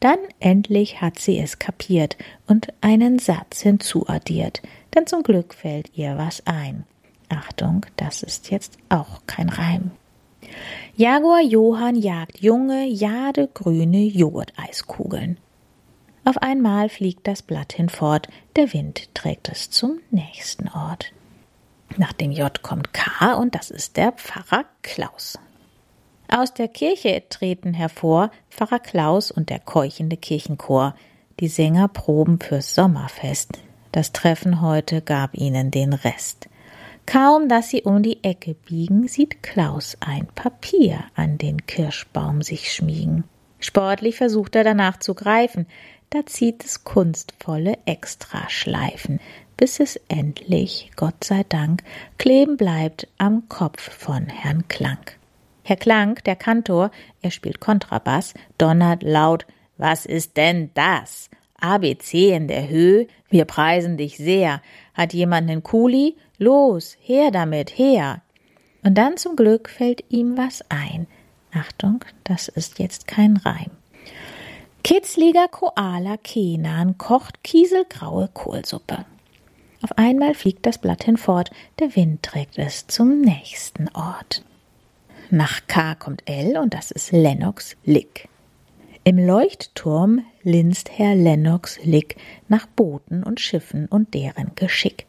Dann 0.00 0.18
endlich 0.38 1.00
hat 1.00 1.18
sie 1.18 1.38
es 1.38 1.58
kapiert 1.58 2.18
und 2.46 2.68
einen 2.82 3.18
Satz 3.18 3.62
hinzuaddiert, 3.62 4.60
denn 4.94 5.06
zum 5.06 5.22
Glück 5.22 5.54
fällt 5.54 5.96
ihr 5.96 6.16
was 6.16 6.46
ein. 6.46 6.84
Achtung, 7.28 7.86
das 7.96 8.22
ist 8.22 8.50
jetzt 8.50 8.78
auch 8.88 9.22
kein 9.26 9.48
Reim. 9.48 9.90
Jaguar 10.96 11.42
Johann 11.42 11.96
jagt 11.96 12.40
junge, 12.40 12.86
jadegrüne 12.86 14.04
Joghurteiskugeln. 14.04 15.38
Auf 16.24 16.38
einmal 16.38 16.88
fliegt 16.88 17.26
das 17.26 17.42
Blatt 17.42 17.72
hinfort, 17.72 18.28
der 18.56 18.72
Wind 18.72 19.14
trägt 19.14 19.48
es 19.48 19.70
zum 19.70 19.98
nächsten 20.10 20.68
Ort. 20.68 21.12
Nach 21.96 22.12
dem 22.12 22.32
J 22.32 22.62
kommt 22.62 22.92
K 22.92 23.34
und 23.34 23.54
das 23.54 23.70
ist 23.70 23.96
der 23.96 24.12
Pfarrer 24.12 24.64
Klaus. 24.82 25.38
Aus 26.28 26.54
der 26.54 26.68
Kirche 26.68 27.22
treten 27.28 27.74
hervor 27.74 28.30
Pfarrer 28.50 28.80
Klaus 28.80 29.30
und 29.30 29.50
der 29.50 29.60
keuchende 29.60 30.16
Kirchenchor. 30.16 30.94
Die 31.40 31.48
Sänger 31.48 31.88
proben 31.88 32.40
fürs 32.40 32.74
Sommerfest. 32.74 33.58
Das 33.94 34.10
Treffen 34.10 34.60
heute 34.60 35.02
gab 35.02 35.36
ihnen 35.36 35.70
den 35.70 35.92
Rest. 35.92 36.48
Kaum, 37.06 37.48
dass 37.48 37.68
sie 37.68 37.82
um 37.82 38.02
die 38.02 38.24
Ecke 38.24 38.54
biegen, 38.54 39.06
sieht 39.06 39.40
Klaus 39.44 39.96
ein 40.00 40.26
Papier 40.34 41.04
an 41.14 41.38
den 41.38 41.64
Kirschbaum 41.64 42.42
sich 42.42 42.72
schmiegen. 42.72 43.22
Sportlich 43.60 44.16
versucht 44.16 44.56
er 44.56 44.64
danach 44.64 44.98
zu 44.98 45.14
greifen, 45.14 45.66
da 46.10 46.26
zieht 46.26 46.64
es 46.64 46.82
kunstvolle 46.82 47.78
Extraschleifen, 47.84 49.20
bis 49.56 49.78
es 49.78 49.94
endlich, 50.08 50.90
Gott 50.96 51.22
sei 51.22 51.44
Dank, 51.48 51.84
kleben 52.18 52.56
bleibt 52.56 53.06
am 53.18 53.48
Kopf 53.48 53.92
von 53.96 54.26
Herrn 54.26 54.66
Klank. 54.66 55.20
Herr 55.62 55.76
Klank, 55.76 56.24
der 56.24 56.34
Kantor, 56.34 56.90
er 57.22 57.30
spielt 57.30 57.60
Kontrabass, 57.60 58.34
donnert 58.58 59.04
laut 59.04 59.46
Was 59.76 60.04
ist 60.04 60.36
denn 60.36 60.70
das? 60.74 61.30
ABC 61.64 62.34
in 62.34 62.46
der 62.46 62.68
Höhe, 62.68 63.06
wir 63.30 63.46
preisen 63.46 63.96
dich 63.96 64.18
sehr. 64.18 64.60
Hat 64.92 65.14
jemand 65.14 65.46
nen 65.46 65.62
Kuli? 65.62 66.16
Los, 66.38 66.96
her 67.00 67.30
damit, 67.30 67.78
her. 67.78 68.22
Und 68.82 68.96
dann 68.96 69.16
zum 69.16 69.34
Glück 69.34 69.70
fällt 69.70 70.04
ihm 70.10 70.36
was 70.36 70.62
ein. 70.68 71.06
Achtung, 71.52 72.04
das 72.24 72.48
ist 72.48 72.78
jetzt 72.78 73.06
kein 73.06 73.38
Reim. 73.38 73.70
Kitzliger 74.82 75.48
Koala 75.48 76.18
Kenan 76.18 76.98
kocht 76.98 77.42
kieselgraue 77.42 78.28
Kohlsuppe. 78.34 79.06
Auf 79.82 79.96
einmal 79.96 80.34
fliegt 80.34 80.66
das 80.66 80.78
Blatt 80.78 81.04
hinfort, 81.04 81.50
der 81.78 81.96
Wind 81.96 82.22
trägt 82.22 82.58
es 82.58 82.86
zum 82.86 83.20
nächsten 83.20 83.88
Ort. 83.94 84.44
Nach 85.30 85.66
K 85.66 85.94
kommt 85.94 86.28
L 86.28 86.58
und 86.58 86.74
das 86.74 86.90
ist 86.90 87.12
Lennox 87.12 87.76
Lick. 87.84 88.28
Im 89.06 89.18
Leuchtturm 89.18 90.24
linst 90.42 90.90
Herr 90.90 91.14
Lennox 91.14 91.78
Lick 91.84 92.16
nach 92.48 92.66
Booten 92.66 93.22
und 93.22 93.38
Schiffen 93.38 93.84
und 93.84 94.14
deren 94.14 94.52
Geschick. 94.54 95.04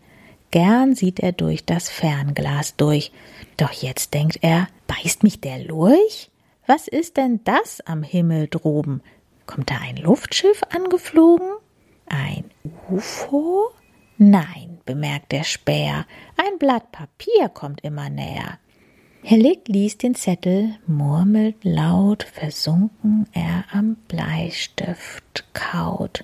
Gern 0.52 0.96
sieht 0.96 1.22
er 1.22 1.32
durch 1.32 1.64
das 1.64 1.90
Fernglas 1.90 2.76
durch. 2.76 3.14
Doch 3.56 3.72
jetzt 3.72 4.14
denkt 4.14 4.40
er, 4.42 4.68
beißt 4.88 5.24
mich 5.24 5.40
der 5.40 5.64
Lurch? 5.64 6.30
Was 6.68 6.90
ist 6.90 7.16
denn 7.16 7.40
das 7.46 7.80
am 7.80 8.04
Himmel 8.04 8.50
droben? 8.50 9.02
Kommt 9.46 9.72
da 9.72 9.78
ein 9.82 9.96
Luftschiff 9.96 10.62
angeflogen? 10.72 11.48
Ein 12.08 12.52
UFO? 12.90 13.70
Nein, 14.18 14.80
bemerkt 14.84 15.32
der 15.32 15.46
Späher, 15.46 16.06
ein 16.36 16.60
Blatt 16.60 16.92
Papier 16.92 17.48
kommt 17.48 17.80
immer 17.86 18.10
näher. 18.10 18.60
Herr 19.28 19.40
Lick 19.40 19.68
liest 19.68 20.04
den 20.04 20.14
Zettel, 20.14 20.76
murmelt 20.86 21.64
laut, 21.64 22.22
versunken 22.22 23.26
er 23.34 23.64
am 23.72 23.96
Bleistift 24.08 25.44
kaut. 25.52 26.24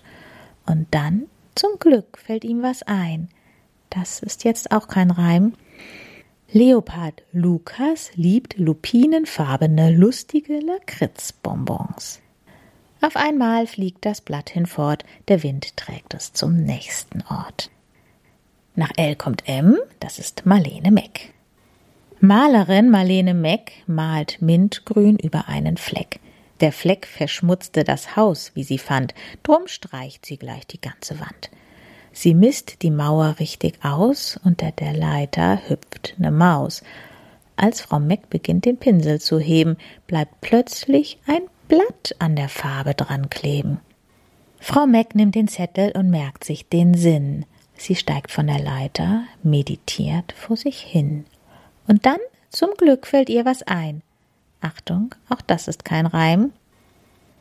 Und 0.67 0.86
dann, 0.91 1.25
zum 1.55 1.79
Glück, 1.79 2.20
fällt 2.20 2.43
ihm 2.43 2.62
was 2.62 2.84
ein. 2.84 3.29
Das 3.89 4.20
ist 4.20 4.43
jetzt 4.43 4.72
auch 4.72 4.88
kein 4.88 5.10
Reim. 5.10 5.53
Leopard 6.51 7.24
Lukas 7.31 8.12
liebt 8.13 8.60
lupinenfarbene, 8.60 9.89
lustige 9.96 10.60
Lakritzbonbons. 10.60 12.20
Auf 13.01 13.15
einmal 13.15 13.65
fliegt 13.65 14.05
das 14.05 14.22
Blatt 14.22 14.51
hinfort, 14.51 15.05
der 15.27 15.41
Wind 15.41 15.75
trägt 15.75 16.13
es 16.13 16.34
zum 16.34 16.55
nächsten 16.55 17.24
Ort. 17.31 17.72
Nach 18.75 18.91
L 18.96 19.15
kommt 19.15 19.50
M, 19.50 19.79
das 20.00 20.20
ist 20.20 20.46
Marlene 20.46 20.91
Meck. 20.91 21.34
Malerin 22.24 22.92
Marlene 22.92 23.34
Meck 23.34 23.72
malt 23.88 24.44
Mintgrün 24.44 25.18
über 25.18 25.48
einen 25.48 25.75
Fleck. 25.75 26.20
Der 26.60 26.72
Fleck 26.72 27.08
verschmutzte 27.08 27.84
das 27.84 28.16
Haus, 28.16 28.51
wie 28.54 28.63
sie 28.63 28.78
fand, 28.78 29.16
drum 29.42 29.63
streicht 29.66 30.28
sie 30.28 30.38
gleich 30.38 30.68
die 30.68 30.80
ganze 30.80 31.20
Wand. 31.20 31.50
Sie 32.12 32.36
misst 32.36 32.84
die 32.84 32.92
Mauer 32.92 33.38
richtig 33.40 33.84
aus, 33.84 34.40
unter 34.44 34.72
der 34.72 34.94
Leiter 34.94 35.68
hüpft 35.68 36.13
ne 36.20 36.30
Maus. 36.30 36.84
Als 37.56 37.82
Frau 37.82 38.00
Meck 38.00 38.30
beginnt 38.30 38.66
den 38.66 38.78
Pinsel 38.78 39.20
zu 39.20 39.40
heben, 39.40 39.78
bleibt 40.06 40.42
plötzlich 40.42 41.18
ein 41.25 41.42
Blatt 41.68 42.16
an 42.20 42.36
der 42.36 42.50
Farbe 42.50 42.94
dran 42.94 43.32
kleben. 43.32 43.80
Frau 44.60 44.86
Meck 44.86 45.16
nimmt 45.16 45.34
den 45.34 45.48
Zettel 45.48 45.92
und 45.94 46.12
merkt 46.12 46.44
sich 46.44 46.70
den 46.70 46.94
Sinn. 46.94 47.48
Sie 47.74 47.96
steigt 47.96 48.30
von 48.30 48.46
der 48.46 48.60
Leiter, 48.60 49.24
meditiert 49.42 50.34
vor 50.34 50.56
sich 50.56 50.82
hin. 50.82 51.25
Und 51.88 52.05
dann, 52.05 52.19
zum 52.50 52.71
Glück, 52.77 53.07
fällt 53.07 53.29
ihr 53.29 53.45
was 53.45 53.63
ein. 53.63 54.01
Achtung, 54.61 55.15
auch 55.29 55.41
das 55.41 55.67
ist 55.67 55.85
kein 55.85 56.05
Reim. 56.05 56.51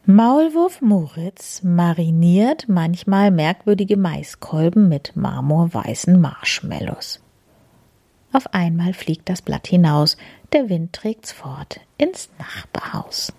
Maulwurf 0.07 0.81
Moritz 0.81 1.63
mariniert 1.63 2.69
manchmal 2.69 3.31
merkwürdige 3.31 3.97
Maiskolben 3.97 4.89
mit 4.89 5.15
marmorweißen 5.15 6.19
Marshmallows. 6.19 7.21
Auf 8.33 8.55
einmal 8.55 8.95
fliegt 8.95 9.29
das 9.29 9.43
Blatt 9.43 9.67
hinaus, 9.67 10.17
der 10.53 10.69
Wind 10.69 10.93
trägt's 10.93 11.33
fort 11.33 11.81
ins 11.99 12.31
Nachbarhaus. 12.39 13.33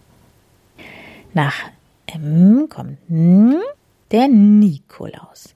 Nach 1.33 1.55
M 2.07 2.67
kommt 2.69 2.97
N, 3.09 3.59
der 4.11 4.27
Nikolaus. 4.27 5.55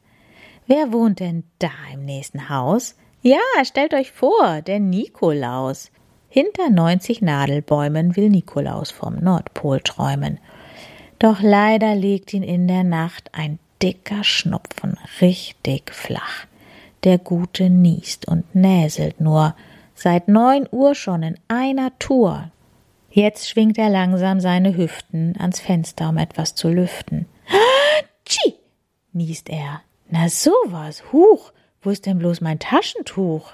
Wer 0.67 0.91
wohnt 0.91 1.19
denn 1.19 1.43
da 1.59 1.71
im 1.93 2.05
nächsten 2.05 2.49
Haus? 2.49 2.95
Ja, 3.27 3.39
stellt 3.63 3.95
euch 3.95 4.11
vor, 4.11 4.61
der 4.61 4.79
Nikolaus. 4.79 5.89
Hinter 6.29 6.69
neunzig 6.69 7.23
Nadelbäumen 7.23 8.15
will 8.15 8.29
Nikolaus 8.29 8.91
vom 8.91 9.15
Nordpol 9.15 9.79
träumen. 9.79 10.37
Doch 11.17 11.41
leider 11.41 11.95
liegt 11.95 12.35
ihn 12.35 12.43
in 12.43 12.67
der 12.67 12.83
Nacht 12.83 13.31
ein 13.33 13.57
dicker 13.81 14.23
Schnupfen 14.23 14.99
richtig 15.21 15.91
flach. 15.91 16.45
Der 17.03 17.17
Gute 17.17 17.71
niest 17.71 18.27
und 18.27 18.53
näselt 18.53 19.19
nur, 19.19 19.55
seit 19.95 20.27
neun 20.27 20.67
Uhr 20.69 20.93
schon 20.93 21.23
in 21.23 21.39
einer 21.47 21.97
Tour. 21.97 22.51
Jetzt 23.09 23.49
schwingt 23.49 23.79
er 23.79 23.89
langsam 23.89 24.39
seine 24.39 24.77
Hüften 24.77 25.33
ans 25.39 25.59
Fenster, 25.59 26.09
um 26.09 26.19
etwas 26.19 26.53
zu 26.53 26.69
lüften. 26.69 27.25
Tschi! 28.25 28.53
niest 29.13 29.49
er. 29.49 29.81
Na 30.11 30.29
sowas, 30.29 31.11
huch, 31.11 31.51
wo 31.85 31.91
ist 31.91 32.05
denn 32.05 32.19
bloß 32.19 32.41
mein 32.41 32.59
Taschentuch? 32.59 33.53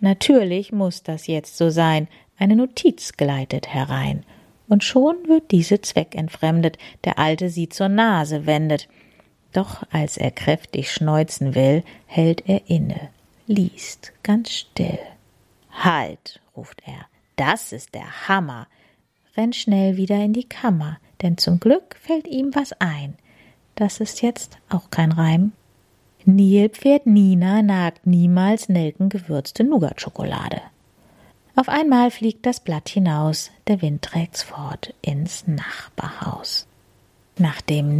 Natürlich 0.00 0.72
muss 0.72 1.02
das 1.02 1.26
jetzt 1.26 1.56
so 1.56 1.70
sein. 1.70 2.08
Eine 2.38 2.56
Notiz 2.56 3.16
gleitet 3.16 3.68
herein. 3.68 4.24
Und 4.68 4.84
schon 4.84 5.16
wird 5.26 5.50
diese 5.50 5.80
zweckentfremdet, 5.80 6.76
der 7.04 7.18
Alte 7.18 7.48
sie 7.48 7.68
zur 7.68 7.88
Nase 7.88 8.46
wendet. 8.46 8.88
Doch 9.52 9.84
als 9.90 10.18
er 10.18 10.32
kräftig 10.32 10.92
schneuzen 10.92 11.54
will, 11.54 11.82
hält 12.06 12.48
er 12.48 12.68
inne, 12.68 13.08
liest 13.46 14.12
ganz 14.22 14.50
still. 14.50 14.98
Halt, 15.70 16.40
ruft 16.56 16.82
er, 16.84 17.06
das 17.36 17.72
ist 17.72 17.94
der 17.94 18.28
Hammer 18.28 18.66
rennt 19.36 19.56
schnell 19.56 19.96
wieder 19.96 20.16
in 20.22 20.32
die 20.32 20.48
Kammer, 20.48 20.98
denn 21.22 21.38
zum 21.38 21.60
Glück 21.60 21.96
fällt 22.00 22.26
ihm 22.26 22.54
was 22.54 22.72
ein. 22.80 23.16
Das 23.74 24.00
ist 24.00 24.22
jetzt 24.22 24.58
auch 24.68 24.90
kein 24.90 25.12
Reim. 25.12 25.52
Nilpferd 26.28 27.06
Nina 27.06 27.62
nagt 27.62 28.04
niemals 28.04 28.68
nelkengewürzte 28.68 29.62
Nougatschokolade. 29.62 30.60
Auf 31.54 31.68
einmal 31.68 32.10
fliegt 32.10 32.46
das 32.46 32.58
Blatt 32.58 32.88
hinaus, 32.88 33.52
der 33.68 33.80
Wind 33.80 34.02
trägt's 34.02 34.42
fort 34.42 34.92
ins 35.02 35.46
Nachbarhaus. 35.46 36.66
Nach 37.38 37.60
dem 37.60 37.90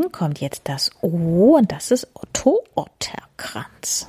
N 0.00 0.12
kommt 0.12 0.40
jetzt 0.40 0.62
das 0.70 0.92
O 1.02 1.56
und 1.58 1.72
das 1.72 1.90
ist 1.90 2.08
Otto 2.14 2.64
Otterkranz. 2.74 4.08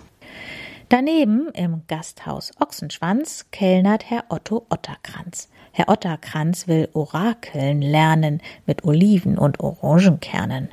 Daneben 0.87 1.49
im 1.49 1.81
Gasthaus 1.89 2.53
Ochsenschwanz 2.61 3.47
kellnert 3.51 4.09
Herr 4.09 4.23
Otto 4.29 4.65
Otterkranz. 4.69 5.49
Herr 5.73 5.89
Otterkranz 5.89 6.69
will 6.69 6.87
Orakeln 6.93 7.81
lernen 7.81 8.41
mit 8.65 8.85
Oliven 8.85 9.37
und 9.37 9.59
Orangenkernen. 9.59 10.69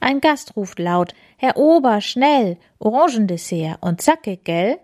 Ein 0.00 0.20
Gast 0.20 0.56
ruft 0.56 0.78
laut, 0.78 1.14
Herr 1.36 1.56
Ober, 1.56 2.00
schnell, 2.00 2.56
Orangendessert 2.78 3.78
und 3.82 4.00
zackig, 4.00 4.44
gell? 4.44 4.78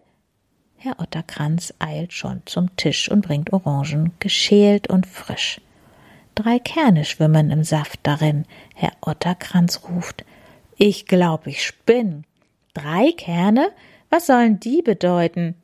Herr 0.76 1.00
Otterkranz 1.00 1.72
eilt 1.78 2.12
schon 2.12 2.42
zum 2.44 2.76
Tisch 2.76 3.10
und 3.10 3.22
bringt 3.22 3.52
Orangen, 3.52 4.12
geschält 4.20 4.88
und 4.88 5.06
frisch. 5.06 5.60
Drei 6.34 6.58
Kerne 6.58 7.06
schwimmen 7.06 7.50
im 7.50 7.64
Saft 7.64 8.00
darin. 8.02 8.44
Herr 8.74 8.92
Otterkranz 9.00 9.80
ruft, 9.88 10.24
ich 10.76 11.06
glaub, 11.06 11.46
ich 11.46 11.64
spinn. 11.64 12.24
Drei 12.74 13.12
Kerne? 13.16 13.70
Was 14.10 14.26
sollen 14.26 14.60
die 14.60 14.82
bedeuten? 14.82 15.54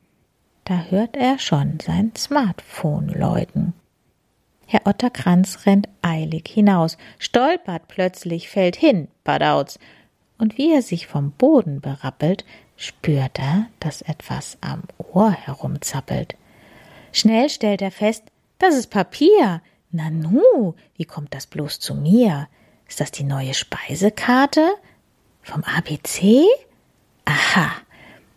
Da 0.65 0.85
hört 0.89 1.15
er 1.15 1.37
schon 1.37 1.79
sein 1.79 2.11
Smartphone 2.17 3.09
läuten. 3.09 3.73
Herr 4.73 4.87
Otterkranz 4.87 5.67
rennt 5.67 5.87
eilig 6.01 6.47
hinaus, 6.47 6.97
stolpert 7.19 7.87
plötzlich, 7.87 8.49
fällt 8.49 8.75
hin, 8.75 9.07
Badauz. 9.23 9.77
Und 10.39 10.57
wie 10.57 10.73
er 10.73 10.81
sich 10.81 11.05
vom 11.05 11.29
Boden 11.29 11.79
berappelt, 11.79 12.43
spürt 12.75 13.37
er, 13.37 13.67
dass 13.79 14.01
etwas 14.01 14.57
am 14.61 14.81
Ohr 14.97 15.29
herumzappelt. 15.29 16.35
Schnell 17.11 17.51
stellt 17.51 17.83
er 17.83 17.91
fest, 17.91 18.23
das 18.57 18.73
ist 18.73 18.89
Papier. 18.89 19.61
Nanu, 19.91 20.73
wie 20.95 21.05
kommt 21.05 21.35
das 21.35 21.45
bloß 21.45 21.79
zu 21.79 21.93
mir? 21.93 22.47
Ist 22.87 22.99
das 22.99 23.11
die 23.11 23.25
neue 23.25 23.53
Speisekarte? 23.53 24.67
Vom 25.43 25.63
ABC? 25.63 26.47
Aha. 27.25 27.73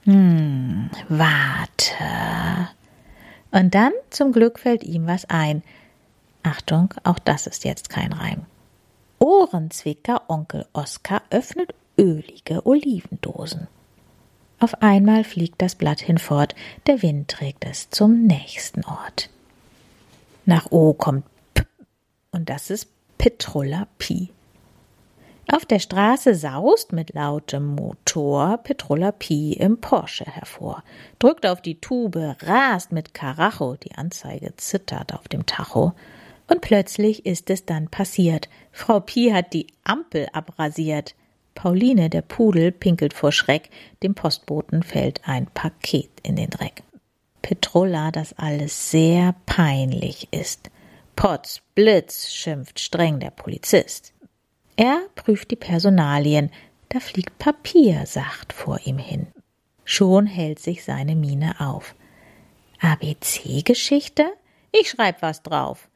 Hm, 0.04 0.90
warte. 1.08 2.68
Und 3.52 3.74
dann 3.74 3.92
zum 4.10 4.32
Glück 4.32 4.58
fällt 4.58 4.84
ihm 4.84 5.06
was 5.06 5.24
ein. 5.30 5.62
Achtung, 6.46 6.94
auch 7.02 7.18
das 7.18 7.48
ist 7.48 7.64
jetzt 7.64 7.90
kein 7.90 8.12
Reim. 8.12 8.46
Ohrenzwicker 9.18 10.22
Onkel 10.28 10.64
Oskar 10.72 11.22
öffnet 11.30 11.74
ölige 11.98 12.64
Olivendosen. 12.64 13.66
Auf 14.60 14.80
einmal 14.80 15.24
fliegt 15.24 15.60
das 15.60 15.74
Blatt 15.74 16.00
hinfort, 16.00 16.54
der 16.86 17.02
Wind 17.02 17.28
trägt 17.28 17.64
es 17.64 17.90
zum 17.90 18.22
nächsten 18.26 18.84
Ort. 18.84 19.28
Nach 20.44 20.70
O 20.70 20.92
kommt 20.92 21.24
P 21.52 21.64
und 22.30 22.48
das 22.48 22.70
ist 22.70 22.88
Petrulla 23.18 23.88
Pi. 23.98 24.30
Auf 25.48 25.64
der 25.64 25.80
Straße 25.80 26.36
saust 26.36 26.92
mit 26.92 27.14
lautem 27.14 27.74
Motor 27.74 28.58
Petrulla 28.58 29.10
Pi 29.10 29.54
im 29.54 29.80
Porsche 29.80 30.24
hervor, 30.24 30.84
drückt 31.18 31.44
auf 31.44 31.60
die 31.60 31.80
Tube, 31.80 32.36
rast 32.42 32.92
mit 32.92 33.14
Karacho, 33.14 33.74
die 33.74 33.96
Anzeige 33.96 34.54
zittert 34.56 35.12
auf 35.12 35.26
dem 35.26 35.44
Tacho, 35.44 35.92
und 36.48 36.60
plötzlich 36.60 37.26
ist 37.26 37.50
es 37.50 37.64
dann 37.64 37.88
passiert. 37.88 38.48
Frau 38.72 39.00
Pi 39.00 39.30
hat 39.32 39.52
die 39.52 39.66
Ampel 39.84 40.28
abrasiert. 40.32 41.14
Pauline, 41.54 42.10
der 42.10 42.22
Pudel, 42.22 42.70
pinkelt 42.70 43.14
vor 43.14 43.32
Schreck. 43.32 43.70
Dem 44.02 44.14
Postboten 44.14 44.82
fällt 44.82 45.26
ein 45.26 45.46
Paket 45.46 46.10
in 46.22 46.36
den 46.36 46.50
Dreck. 46.50 46.82
Petrola, 47.42 48.10
dass 48.10 48.32
alles 48.34 48.90
sehr 48.90 49.34
peinlich 49.46 50.28
ist. 50.30 50.70
Potz, 51.16 51.62
Blitz, 51.74 52.30
schimpft 52.32 52.78
streng 52.78 53.20
der 53.20 53.30
Polizist. 53.30 54.12
Er 54.76 55.00
prüft 55.14 55.50
die 55.50 55.56
Personalien. 55.56 56.50
Da 56.90 57.00
fliegt 57.00 57.38
Papier 57.38 58.04
sacht 58.06 58.52
vor 58.52 58.80
ihm 58.84 58.98
hin. 58.98 59.26
Schon 59.84 60.26
hält 60.26 60.58
sich 60.58 60.84
seine 60.84 61.16
Miene 61.16 61.54
auf. 61.60 61.94
ABC-Geschichte? 62.80 64.26
Ich 64.72 64.90
schreib 64.90 65.22
was 65.22 65.42
drauf. 65.42 65.88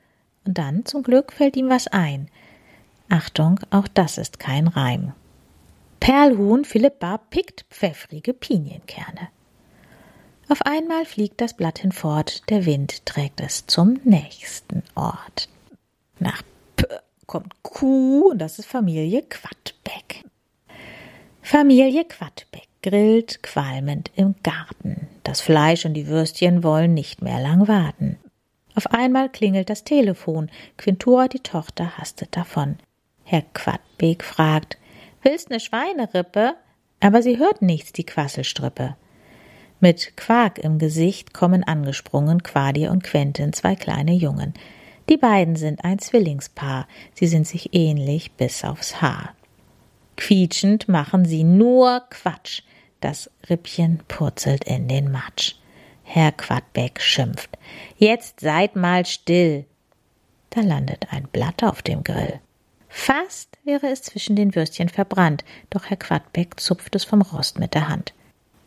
Und 0.46 0.58
dann 0.58 0.84
zum 0.86 1.02
Glück 1.02 1.32
fällt 1.32 1.56
ihm 1.56 1.68
was 1.68 1.86
ein. 1.86 2.28
Achtung, 3.08 3.60
auch 3.70 3.88
das 3.88 4.18
ist 4.18 4.38
kein 4.38 4.68
Reim. 4.68 5.12
Perlhuhn 5.98 6.64
Philippa 6.64 7.18
pickt 7.18 7.66
pfeffrige 7.70 8.32
Pinienkerne. 8.32 9.28
Auf 10.48 10.62
einmal 10.62 11.04
fliegt 11.04 11.40
das 11.40 11.54
Blatt 11.54 11.78
hinfort, 11.78 12.48
der 12.50 12.66
Wind 12.66 13.06
trägt 13.06 13.40
es 13.40 13.66
zum 13.66 14.00
nächsten 14.04 14.82
Ort. 14.94 15.48
Nach 16.18 16.42
P 16.74 16.86
kommt 17.26 17.62
Q 17.62 18.30
und 18.30 18.38
das 18.38 18.58
ist 18.58 18.66
Familie 18.66 19.22
Quadbeck. 19.22 20.24
Familie 21.42 22.04
Quadbeck 22.04 22.66
grillt 22.82 23.42
qualmend 23.42 24.10
im 24.16 24.34
Garten. 24.42 25.06
Das 25.22 25.40
Fleisch 25.40 25.84
und 25.84 25.94
die 25.94 26.08
Würstchen 26.08 26.64
wollen 26.64 26.94
nicht 26.94 27.22
mehr 27.22 27.40
lang 27.40 27.68
warten. 27.68 28.18
Auf 28.74 28.86
einmal 28.88 29.28
klingelt 29.28 29.70
das 29.70 29.84
Telefon. 29.84 30.50
Quintura, 30.76 31.28
die 31.28 31.40
Tochter, 31.40 31.98
hastet 31.98 32.36
davon. 32.36 32.76
Herr 33.24 33.42
Quadbeek 33.54 34.24
fragt, 34.24 34.78
Willst 35.22 35.50
ne 35.50 35.60
Schweinerippe? 35.60 36.54
Aber 37.00 37.22
sie 37.22 37.38
hört 37.38 37.62
nichts, 37.62 37.92
die 37.92 38.04
Quasselstrippe. 38.04 38.96
Mit 39.80 40.16
Quark 40.16 40.58
im 40.58 40.78
Gesicht 40.78 41.32
kommen 41.32 41.64
angesprungen 41.64 42.42
Quadir 42.42 42.90
und 42.90 43.02
Quentin, 43.02 43.52
zwei 43.52 43.74
kleine 43.74 44.12
Jungen. 44.12 44.54
Die 45.08 45.16
beiden 45.16 45.56
sind 45.56 45.84
ein 45.84 45.98
Zwillingspaar. 45.98 46.86
Sie 47.14 47.26
sind 47.26 47.46
sich 47.46 47.74
ähnlich 47.74 48.32
bis 48.32 48.62
aufs 48.64 49.00
Haar. 49.00 49.34
Quietschend 50.16 50.88
machen 50.88 51.24
sie 51.24 51.44
nur 51.44 52.02
Quatsch. 52.10 52.62
Das 53.00 53.30
Rippchen 53.48 54.02
purzelt 54.06 54.64
in 54.64 54.86
den 54.86 55.10
Matsch. 55.10 55.54
Herr 56.12 56.32
Quadbeck 56.32 57.00
schimpft. 57.00 57.56
Jetzt 57.96 58.40
seid 58.40 58.74
mal 58.74 59.06
still. 59.06 59.64
Da 60.50 60.60
landet 60.60 61.06
ein 61.12 61.28
Blatt 61.28 61.62
auf 61.62 61.82
dem 61.82 62.02
Grill. 62.02 62.40
Fast 62.88 63.56
wäre 63.62 63.86
es 63.86 64.02
zwischen 64.02 64.34
den 64.34 64.56
Würstchen 64.56 64.88
verbrannt, 64.88 65.44
doch 65.70 65.84
Herr 65.84 65.96
Quadbeck 65.96 66.58
zupft 66.58 66.96
es 66.96 67.04
vom 67.04 67.22
Rost 67.22 67.60
mit 67.60 67.74
der 67.74 67.88
Hand. 67.88 68.12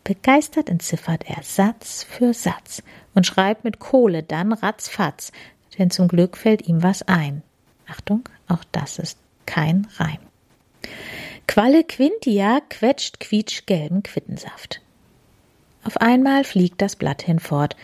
Begeistert 0.05 0.69
entziffert 0.69 1.25
er 1.29 1.43
Satz 1.43 2.05
für 2.05 2.33
Satz 2.33 2.81
und 3.13 3.27
schreibt 3.27 3.65
mit 3.65 3.79
Kohle 3.79 4.23
dann 4.23 4.53
ratzfatz, 4.53 5.33
denn 5.77 5.91
zum 5.91 6.07
Glück 6.07 6.37
fällt 6.37 6.69
ihm 6.69 6.81
was 6.81 7.01
ein. 7.03 7.43
Achtung, 7.89 8.23
auch 8.47 8.63
das 8.71 8.99
ist 8.99 9.19
kein 9.45 9.89
Reim. 9.97 10.19
Qualle 11.47 11.83
Quintia 11.83 12.61
quetscht 12.69 13.19
quietschgelben 13.19 14.01
Quittensaft. 14.01 14.82
Auf 15.85 15.97
einmal 15.97 16.43
fliegt 16.43 16.81
das 16.81 16.95
Blatt 16.95 17.21
hinfort, 17.21 17.75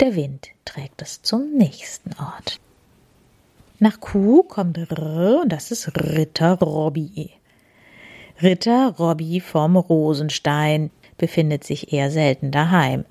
der 0.00 0.14
Wind 0.14 0.48
trägt 0.64 1.00
es 1.02 1.22
zum 1.22 1.56
nächsten 1.56 2.10
Ort. 2.20 2.60
Nach 3.78 4.00
Q 4.00 4.42
kommt 4.42 4.76
R 4.76 5.40
und 5.42 5.52
das 5.52 5.70
ist 5.70 5.88
Ritter 5.96 6.54
Robby. 6.58 7.30
Ritter 8.42 8.94
Robby 8.98 9.40
vom 9.40 9.76
Rosenstein 9.76 10.90
befindet 11.16 11.64
sich 11.64 11.92
eher 11.92 12.10
selten 12.10 12.50
daheim. 12.50 13.04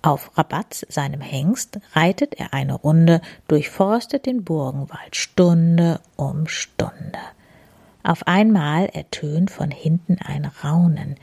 Auf 0.00 0.36
Rabatz, 0.36 0.84
seinem 0.88 1.20
Hengst, 1.20 1.78
reitet 1.92 2.34
er 2.34 2.52
eine 2.54 2.74
Runde, 2.74 3.20
durchforstet 3.46 4.26
den 4.26 4.42
Burgenwald 4.42 5.14
Stunde 5.14 6.00
um 6.16 6.48
Stunde. 6.48 7.20
Auf 8.02 8.26
einmal 8.26 8.86
ertönt 8.86 9.50
von 9.50 9.70
hinten 9.70 10.18
ein 10.24 10.50
Raunen. 10.64 11.16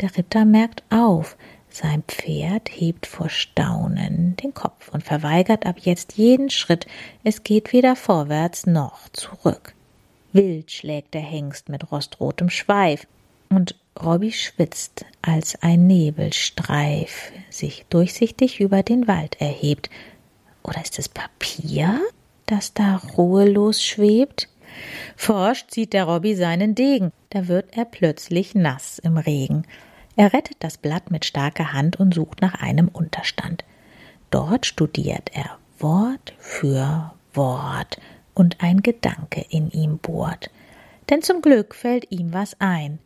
Der 0.00 0.14
Ritter 0.16 0.44
merkt 0.44 0.82
auf, 0.90 1.38
sein 1.76 2.02
Pferd 2.06 2.70
hebt 2.70 3.06
vor 3.06 3.28
Staunen 3.28 4.36
den 4.36 4.54
Kopf 4.54 4.88
und 4.88 5.04
verweigert 5.04 5.66
ab 5.66 5.76
jetzt 5.78 6.14
jeden 6.14 6.50
Schritt, 6.50 6.86
es 7.24 7.42
geht 7.42 7.72
weder 7.72 7.96
vorwärts 7.96 8.66
noch 8.66 9.08
zurück. 9.10 9.74
Wild 10.32 10.70
schlägt 10.70 11.14
der 11.14 11.22
Hengst 11.22 11.68
mit 11.68 11.90
rostrotem 11.90 12.50
Schweif, 12.50 13.06
und 13.48 13.76
Robby 14.02 14.32
schwitzt, 14.32 15.04
als 15.22 15.60
ein 15.62 15.86
Nebelstreif 15.86 17.32
sich 17.50 17.86
durchsichtig 17.88 18.60
über 18.60 18.82
den 18.82 19.08
Wald 19.08 19.40
erhebt. 19.40 19.88
Oder 20.62 20.82
ist 20.82 20.98
es 20.98 21.08
Papier, 21.08 22.00
das 22.46 22.74
da 22.74 23.00
ruhelos 23.16 23.82
schwebt? 23.82 24.48
Forscht 25.16 25.70
zieht 25.70 25.92
der 25.92 26.04
Robby 26.04 26.34
seinen 26.34 26.74
Degen, 26.74 27.12
da 27.30 27.48
wird 27.48 27.76
er 27.76 27.84
plötzlich 27.84 28.54
nass 28.54 28.98
im 28.98 29.16
Regen. 29.16 29.64
Er 30.16 30.32
rettet 30.32 30.56
das 30.60 30.78
Blatt 30.78 31.10
mit 31.10 31.24
starker 31.24 31.72
Hand 31.72 31.96
und 31.96 32.14
sucht 32.14 32.40
nach 32.40 32.54
einem 32.54 32.88
Unterstand. 32.88 33.64
Dort 34.30 34.66
studiert 34.66 35.30
er 35.34 35.58
Wort 35.78 36.32
für 36.38 37.12
Wort 37.34 37.98
und 38.34 38.62
ein 38.62 38.82
Gedanke 38.82 39.44
in 39.50 39.70
ihm 39.70 39.98
bohrt. 39.98 40.50
Denn 41.10 41.22
zum 41.22 41.42
Glück 41.42 41.74
fällt 41.74 42.10
ihm 42.10 42.32
was 42.32 42.56
ein. 42.60 42.98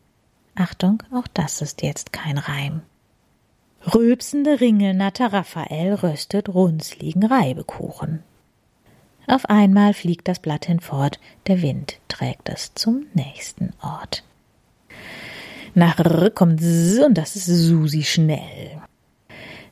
Achtung, 0.55 1.03
auch 1.13 1.27
das 1.27 1.61
ist 1.61 1.81
jetzt 1.81 2.13
kein 2.13 2.37
Reim. 2.37 2.81
Rülpsende 3.93 4.61
Ringelnatter 4.61 5.33
Raphael 5.33 5.95
röstet 5.95 6.49
runzligen 6.49 7.25
Reibekuchen. 7.25 8.23
Auf 9.27 9.45
einmal 9.45 9.93
fliegt 9.93 10.27
das 10.27 10.39
Blatt 10.39 10.65
hinfort, 10.65 11.19
der 11.47 11.61
Wind 11.61 11.99
trägt 12.07 12.49
es 12.49 12.73
zum 12.73 13.05
nächsten 13.13 13.73
Ort. 13.81 14.23
Nach 15.73 15.99
R 15.99 16.31
kommt 16.31 16.61
S 16.61 16.99
und 16.99 17.17
das 17.17 17.37
ist 17.37 17.45
Susi 17.45 18.03
schnell. 18.03 18.81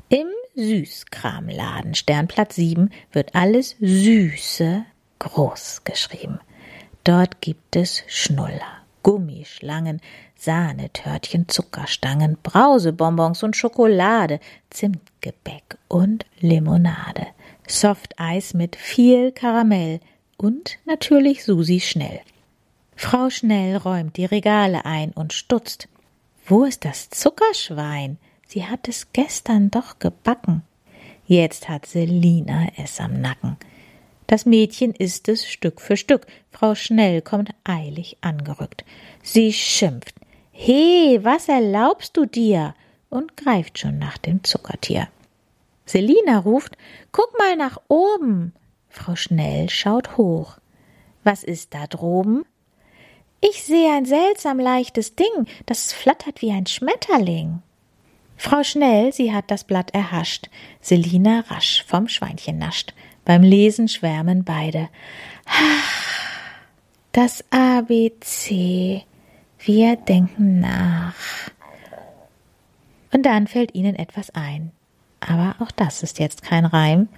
Im 0.07 0.27
Süßkramladen 0.55 1.93
Sternplatz 1.93 2.55
7 2.55 2.89
wird 3.11 3.35
alles 3.35 3.75
Süße 3.81 4.85
groß 5.19 5.81
geschrieben. 5.83 6.39
Dort 7.03 7.41
gibt 7.41 7.75
es 7.75 8.03
Schnuller, 8.07 8.79
Gummischlangen, 9.03 9.99
Sahnetörtchen, 10.35 11.49
Zuckerstangen, 11.49 12.37
Brausebonbons 12.43 13.43
und 13.43 13.57
Schokolade, 13.57 14.39
Zimtgebäck 14.69 15.77
und 15.89 16.25
Limonade, 16.39 17.27
Softeis 17.67 18.53
mit 18.53 18.77
viel 18.77 19.33
Karamell 19.33 19.99
und 20.37 20.77
natürlich 20.85 21.43
Susi 21.43 21.81
Schnell. 21.81 22.21
Frau 23.01 23.29
Schnell 23.29 23.77
räumt 23.77 24.17
die 24.17 24.25
Regale 24.25 24.83
ein 24.83 25.11
und 25.13 25.31
stutzt. 25.31 25.87
Wo 26.45 26.65
ist 26.65 26.83
das 26.83 27.09
Zuckerschwein? 27.09 28.17
Sie 28.45 28.65
hat 28.65 28.89
es 28.89 29.13
gestern 29.13 29.71
doch 29.71 29.99
gebacken. 29.99 30.63
Jetzt 31.25 31.69
hat 31.69 31.85
Selina 31.85 32.67
es 32.75 32.99
am 32.99 33.21
Nacken. 33.21 33.55
Das 34.27 34.45
Mädchen 34.45 34.93
isst 34.93 35.29
es 35.29 35.47
Stück 35.47 35.79
für 35.79 35.95
Stück. 35.95 36.27
Frau 36.51 36.75
Schnell 36.75 37.21
kommt 37.21 37.51
eilig 37.63 38.17
angerückt. 38.19 38.83
Sie 39.23 39.53
schimpft. 39.53 40.15
He, 40.51 41.19
was 41.23 41.47
erlaubst 41.47 42.17
du 42.17 42.25
dir? 42.25 42.75
und 43.09 43.37
greift 43.37 43.79
schon 43.79 43.97
nach 43.97 44.17
dem 44.17 44.43
Zuckertier. 44.43 45.07
Selina 45.85 46.39
ruft, 46.39 46.77
guck 47.13 47.33
mal 47.39 47.55
nach 47.55 47.79
oben. 47.87 48.53
Frau 48.89 49.15
Schnell 49.15 49.69
schaut 49.69 50.17
hoch. 50.17 50.57
Was 51.23 51.45
ist 51.45 51.73
da 51.73 51.87
droben? 51.87 52.43
Ich 53.41 53.63
sehe 53.63 53.93
ein 53.93 54.05
seltsam 54.05 54.59
leichtes 54.59 55.15
Ding, 55.15 55.47
das 55.65 55.93
flattert 55.93 56.41
wie 56.41 56.51
ein 56.51 56.65
Schmetterling. 56.65 57.61
Frau 58.35 58.63
Schnell, 58.63 59.13
sie 59.13 59.33
hat 59.33 59.51
das 59.51 59.63
Blatt 59.63 59.93
erhascht, 59.93 60.49
Selina 60.81 61.43
rasch 61.49 61.83
vom 61.87 62.07
Schweinchen 62.07 62.57
nascht. 62.57 62.93
Beim 63.25 63.43
Lesen 63.43 63.87
schwärmen 63.87 64.43
beide. 64.43 64.89
Das 67.11 67.43
ABC. 67.51 69.03
Wir 69.59 69.95
denken 69.97 70.61
nach. 70.61 71.15
Und 73.11 73.25
dann 73.25 73.47
fällt 73.47 73.75
ihnen 73.75 73.95
etwas 73.95 74.29
ein. 74.31 74.71
Aber 75.19 75.55
auch 75.59 75.71
das 75.71 76.01
ist 76.01 76.19
jetzt 76.19 76.43
kein 76.43 76.65
Reim. 76.65 77.09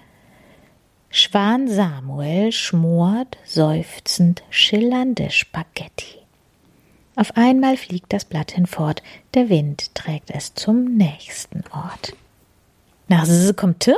Schwan 1.13 1.67
Samuel 1.67 2.53
schmort 2.53 3.37
seufzend 3.43 4.43
schillernde 4.49 5.29
Spaghetti. 5.29 6.19
Auf 7.17 7.35
einmal 7.35 7.75
fliegt 7.75 8.13
das 8.13 8.23
Blatt 8.23 8.53
hinfort, 8.53 9.03
der 9.33 9.49
Wind 9.49 9.93
trägt 9.93 10.31
es 10.31 10.53
zum 10.53 10.95
nächsten 10.95 11.65
Ort. 11.73 12.15
Nach 13.09 13.23
S 13.23 13.53
kommt 13.57 13.81
T, 13.81 13.93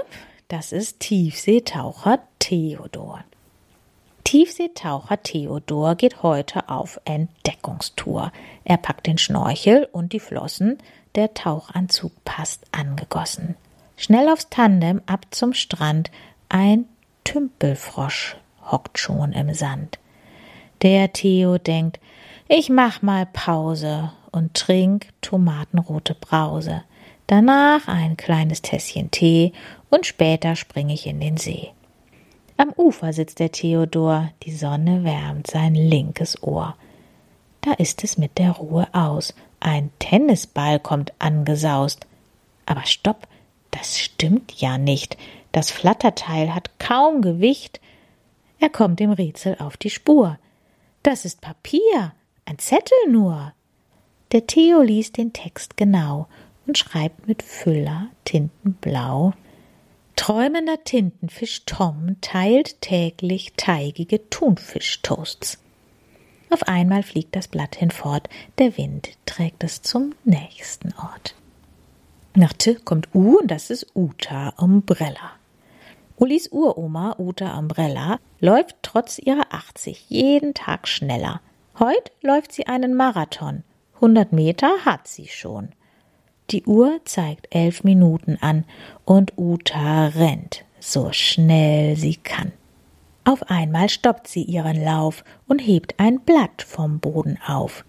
das 0.48 0.72
ist 0.72 1.02
Tiefseetaucher 1.02 2.18
Theodor. 2.40 3.24
Tiefseetaucher 4.24 5.22
Theodor 5.22 5.94
geht 5.94 6.24
heute 6.24 6.68
auf 6.68 7.00
Entdeckungstour. 7.06 8.32
Er 8.64 8.78
packt 8.78 9.06
den 9.06 9.20
Schnorchel 9.20 9.88
und 9.92 10.14
die 10.14 10.20
Flossen, 10.20 10.80
der 11.14 11.36
Tauchanzug 11.36 12.12
passt 12.26 12.66
angegossen. 12.72 13.54
Schnell 13.98 14.30
aufs 14.30 14.50
Tandem 14.50 15.04
ab 15.06 15.28
zum 15.30 15.54
Strand, 15.54 16.10
ein 16.50 16.86
Tümpelfrosch 17.24 18.38
hockt 18.66 18.98
schon 19.00 19.34
im 19.34 19.54
Sand. 19.54 20.00
Der 20.82 21.14
Theo 21.14 21.58
denkt, 21.58 22.00
ich 22.48 22.70
mach 22.70 23.02
mal 23.02 23.26
Pause 23.26 24.12
und 24.32 24.54
trink 24.54 25.08
tomatenrote 25.22 26.16
Brause. 26.16 26.84
Danach 27.28 27.88
ein 27.88 28.18
kleines 28.18 28.62
Tässchen 28.62 29.10
Tee 29.12 29.54
und 29.90 30.06
später 30.06 30.56
springe 30.56 30.94
ich 30.94 31.08
in 31.08 31.20
den 31.20 31.38
See. 31.38 31.72
Am 32.58 32.72
Ufer 32.76 33.14
sitzt 33.14 33.40
der 33.40 33.52
Theodor, 33.52 34.30
die 34.44 34.52
Sonne 34.52 35.04
wärmt 35.04 35.48
sein 35.48 35.74
linkes 35.74 36.44
Ohr. 36.44 36.76
Da 37.62 37.72
ist 37.74 38.04
es 38.04 38.18
mit 38.18 38.38
der 38.38 38.52
Ruhe 38.52 38.88
aus. 38.92 39.34
Ein 39.60 39.90
Tennisball 40.00 40.80
kommt 40.80 41.14
angesaust. 41.20 42.06
Aber 42.66 42.86
stopp, 42.86 43.28
das 43.72 43.98
stimmt 43.98 44.54
ja 44.60 44.78
nicht. 44.78 45.18
Das 45.54 45.72
Flatterteil 45.72 46.54
hat 46.54 46.78
kaum 46.80 47.22
Gewicht. 47.22 47.80
Er 48.60 48.70
kommt 48.70 49.00
dem 49.00 49.12
Rätsel 49.12 49.56
auf 49.60 49.78
die 49.78 49.92
Spur. 49.92 50.38
Das 51.04 51.26
ist 51.26 51.42
Papier, 51.42 52.14
ein 52.46 52.58
Zettel 52.60 52.98
nur. 53.10 53.54
Der 54.32 54.48
Theo 54.48 54.82
liest 54.82 55.18
den 55.18 55.32
Text 55.32 55.78
genau 55.78 56.28
und 56.66 56.78
schreibt 56.78 57.28
mit 57.28 57.44
Füller 57.44 58.08
Tintenblau 58.26 59.34
Träumender 60.16 60.84
Tintenfisch 60.84 61.66
Tom 61.66 62.18
teilt 62.22 62.82
täglich 62.82 63.54
teigige 63.56 64.28
Thunfischtoasts. 64.30 65.60
Auf 66.50 66.64
einmal 66.64 67.04
fliegt 67.04 67.36
das 67.36 67.48
Blatt 67.48 67.76
hinfort, 67.76 68.28
der 68.58 68.78
Wind 68.78 69.10
trägt 69.26 69.64
es 69.64 69.82
zum 69.82 70.16
nächsten 70.24 70.94
Ort. 70.96 71.36
Nach 72.36 72.54
T 72.54 72.76
kommt 72.76 73.14
U 73.14 73.38
und 73.40 73.52
das 73.52 73.70
ist 73.70 73.88
Uta 73.96 74.50
Umbrella. 74.58 75.32
Ulis 76.18 76.48
Uroma 76.52 77.16
Uta 77.18 77.58
Umbrella 77.58 78.20
läuft 78.40 78.76
trotz 78.82 79.20
ihrer 79.20 79.48
80 79.50 80.10
jeden 80.10 80.54
Tag 80.54 80.88
schneller. 80.88 81.42
Heut 81.80 82.12
läuft 82.22 82.52
sie 82.52 82.68
einen 82.68 82.94
Marathon. 82.94 83.64
100 83.96 84.32
Meter 84.32 84.72
hat 84.86 85.08
sie 85.08 85.28
schon. 85.28 85.70
Die 86.52 86.64
Uhr 86.66 87.00
zeigt 87.06 87.48
elf 87.56 87.84
Minuten 87.84 88.38
an 88.42 88.66
und 89.06 89.34
Uta 89.38 90.08
rennt, 90.08 90.66
so 90.80 91.12
schnell 91.12 91.96
sie 91.96 92.18
kann. 92.18 92.52
Auf 93.26 93.50
einmal 93.50 93.90
stoppt 93.90 94.28
sie 94.28 94.44
ihren 94.44 94.84
Lauf 94.84 95.24
und 95.48 95.60
hebt 95.60 95.96
ein 95.98 96.20
Blatt 96.20 96.62
vom 96.62 97.00
Boden 97.00 97.40
auf. 97.48 97.86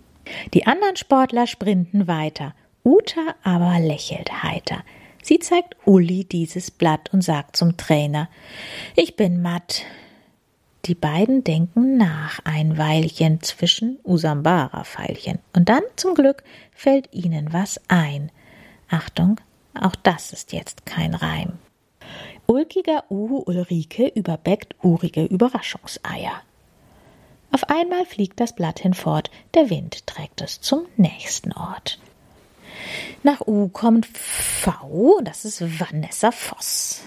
Die 0.54 0.66
anderen 0.66 0.96
Sportler 0.96 1.46
sprinten 1.46 2.06
weiter, 2.06 2.54
Uta 2.84 3.34
aber 3.42 3.80
lächelt 3.80 4.42
heiter. 4.42 4.84
Sie 5.24 5.40
zeigt 5.40 5.74
Uli 5.84 6.24
dieses 6.24 6.70
Blatt 6.70 7.12
und 7.12 7.22
sagt 7.22 7.56
zum 7.56 7.76
Trainer 7.76 8.28
Ich 8.94 9.16
bin 9.16 9.42
matt. 9.42 9.82
Die 10.84 10.94
beiden 10.94 11.42
denken 11.42 11.96
nach 11.96 12.40
ein 12.44 12.78
Weilchen 12.78 13.42
zwischen 13.42 13.98
Usambara-Pfeilchen. 14.04 15.40
Und 15.54 15.68
dann, 15.70 15.82
zum 15.96 16.14
Glück, 16.14 16.44
fällt 16.72 17.12
ihnen 17.12 17.52
was 17.52 17.80
ein– 17.88 18.30
Achtung, 18.88 19.40
auch 19.74 19.96
das 19.96 20.32
ist 20.32 20.52
jetzt 20.52 20.86
kein 20.86 21.14
Reim. 21.14 21.58
Ulkiger 22.46 23.04
Uhu 23.10 23.42
Ulrike 23.46 24.06
überbeckt 24.14 24.76
urige 24.82 25.24
Überraschungseier. 25.24 26.42
Auf 27.50 27.68
einmal 27.70 28.04
fliegt 28.04 28.40
das 28.40 28.54
Blatt 28.54 28.80
hinfort, 28.80 29.30
der 29.54 29.70
Wind 29.70 30.06
trägt 30.06 30.42
es 30.42 30.60
zum 30.60 30.86
nächsten 30.96 31.52
Ort. 31.52 31.98
Nach 33.22 33.40
U 33.46 33.68
kommt 33.68 34.06
V, 34.06 35.20
das 35.22 35.44
ist 35.44 35.62
Vanessa 35.80 36.30
Voss. 36.30 37.02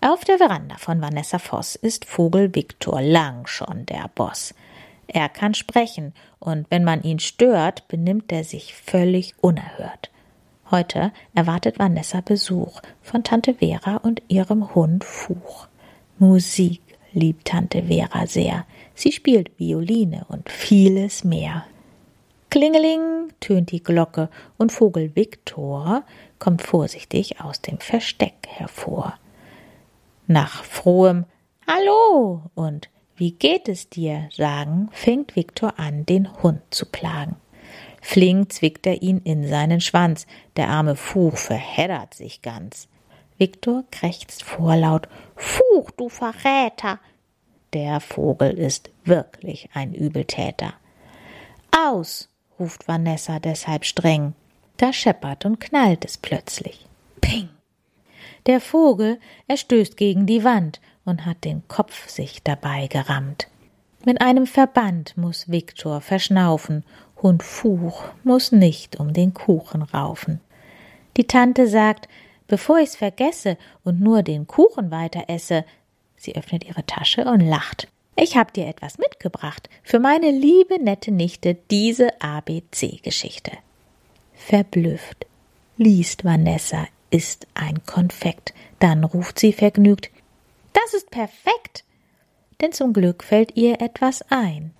Auf 0.00 0.24
der 0.24 0.38
Veranda 0.38 0.76
von 0.78 1.00
Vanessa 1.00 1.38
Voss 1.38 1.74
ist 1.74 2.04
Vogel 2.04 2.54
Viktor 2.54 3.00
lang 3.00 3.46
schon 3.46 3.86
der 3.86 4.10
Boss. 4.14 4.54
Er 5.06 5.28
kann 5.28 5.54
sprechen, 5.54 6.12
und 6.38 6.66
wenn 6.70 6.84
man 6.84 7.02
ihn 7.02 7.18
stört, 7.18 7.88
benimmt 7.88 8.30
er 8.32 8.44
sich 8.44 8.74
völlig 8.74 9.34
unerhört. 9.40 10.10
Heute 10.70 11.12
erwartet 11.34 11.78
Vanessa 11.78 12.20
Besuch 12.20 12.80
von 13.02 13.22
Tante 13.22 13.54
Vera 13.54 13.96
und 13.98 14.22
ihrem 14.28 14.74
Hund 14.74 15.04
Fuch. 15.04 15.68
Musik 16.18 16.82
liebt 17.12 17.46
Tante 17.46 17.84
Vera 17.84 18.26
sehr. 18.26 18.66
Sie 18.94 19.12
spielt 19.12 19.58
Violine 19.58 20.26
und 20.28 20.50
vieles 20.50 21.24
mehr. 21.24 21.64
Klingeling 22.56 23.34
tönt 23.38 23.70
die 23.70 23.82
Glocke 23.82 24.30
und 24.56 24.72
Vogel 24.72 25.14
Viktor 25.14 26.04
kommt 26.38 26.62
vorsichtig 26.62 27.38
aus 27.38 27.60
dem 27.60 27.78
Versteck 27.80 28.46
hervor. 28.48 29.18
Nach 30.26 30.64
frohem 30.64 31.26
Hallo 31.66 32.44
und 32.54 32.88
wie 33.14 33.32
geht 33.32 33.68
es 33.68 33.90
dir 33.90 34.30
sagen, 34.32 34.88
fängt 34.92 35.36
Viktor 35.36 35.78
an, 35.78 36.06
den 36.06 36.32
Hund 36.42 36.62
zu 36.70 36.86
plagen. 36.86 37.36
Flink 38.00 38.50
zwickt 38.54 38.86
er 38.86 39.02
ihn 39.02 39.18
in 39.18 39.46
seinen 39.46 39.82
Schwanz, 39.82 40.26
der 40.56 40.68
arme 40.68 40.96
Fuch 40.96 41.36
verheddert 41.36 42.14
sich 42.14 42.40
ganz. 42.40 42.88
Viktor 43.36 43.84
krächzt 43.90 44.42
vorlaut 44.42 45.10
Fuch, 45.34 45.90
du 45.90 46.08
Verräter. 46.08 47.00
Der 47.74 48.00
Vogel 48.00 48.58
ist 48.58 48.88
wirklich 49.04 49.68
ein 49.74 49.92
Übeltäter. 49.92 50.72
Aus, 51.70 52.30
ruft 52.58 52.88
Vanessa 52.88 53.38
deshalb 53.38 53.84
streng. 53.84 54.34
Da 54.76 54.92
scheppert 54.92 55.44
und 55.44 55.60
knallt 55.60 56.04
es 56.04 56.18
plötzlich. 56.18 56.86
Ping! 57.20 57.48
Der 58.46 58.60
Vogel, 58.60 59.18
er 59.48 59.56
stößt 59.56 59.96
gegen 59.96 60.26
die 60.26 60.44
Wand 60.44 60.80
und 61.04 61.26
hat 61.26 61.44
den 61.44 61.66
Kopf 61.68 62.08
sich 62.08 62.42
dabei 62.42 62.86
gerammt. 62.86 63.48
Mit 64.04 64.20
einem 64.20 64.46
Verband 64.46 65.16
muss 65.16 65.50
Viktor 65.50 66.00
verschnaufen, 66.00 66.84
Hund 67.22 67.42
Fuch 67.42 68.04
muss 68.22 68.52
nicht 68.52 69.00
um 69.00 69.12
den 69.12 69.34
Kuchen 69.34 69.82
raufen. 69.82 70.40
Die 71.16 71.26
Tante 71.26 71.66
sagt, 71.66 72.08
bevor 72.46 72.78
ich's 72.78 72.94
vergesse 72.94 73.56
und 73.82 74.00
nur 74.00 74.22
den 74.22 74.46
Kuchen 74.46 74.90
weiter 74.90 75.24
esse, 75.28 75.64
sie 76.16 76.36
öffnet 76.36 76.64
ihre 76.64 76.84
Tasche 76.84 77.24
und 77.24 77.40
lacht. 77.40 77.88
Ich 78.18 78.36
hab 78.36 78.54
dir 78.54 78.66
etwas 78.66 78.96
mitgebracht 78.96 79.68
für 79.82 79.98
meine 80.00 80.30
liebe 80.30 80.82
nette 80.82 81.12
Nichte 81.12 81.54
diese 81.70 82.20
ABC-Geschichte. 82.22 83.52
Verblüfft 84.32 85.26
liest 85.76 86.24
Vanessa 86.24 86.86
ist 87.10 87.46
ein 87.52 87.84
Konfekt. 87.84 88.54
Dann 88.78 89.04
ruft 89.04 89.38
sie 89.38 89.52
vergnügt 89.52 90.10
Das 90.72 90.94
ist 90.94 91.10
perfekt. 91.10 91.84
Denn 92.62 92.72
zum 92.72 92.94
Glück 92.94 93.22
fällt 93.22 93.54
ihr 93.56 93.82
etwas 93.82 94.24
ein. 94.30 94.72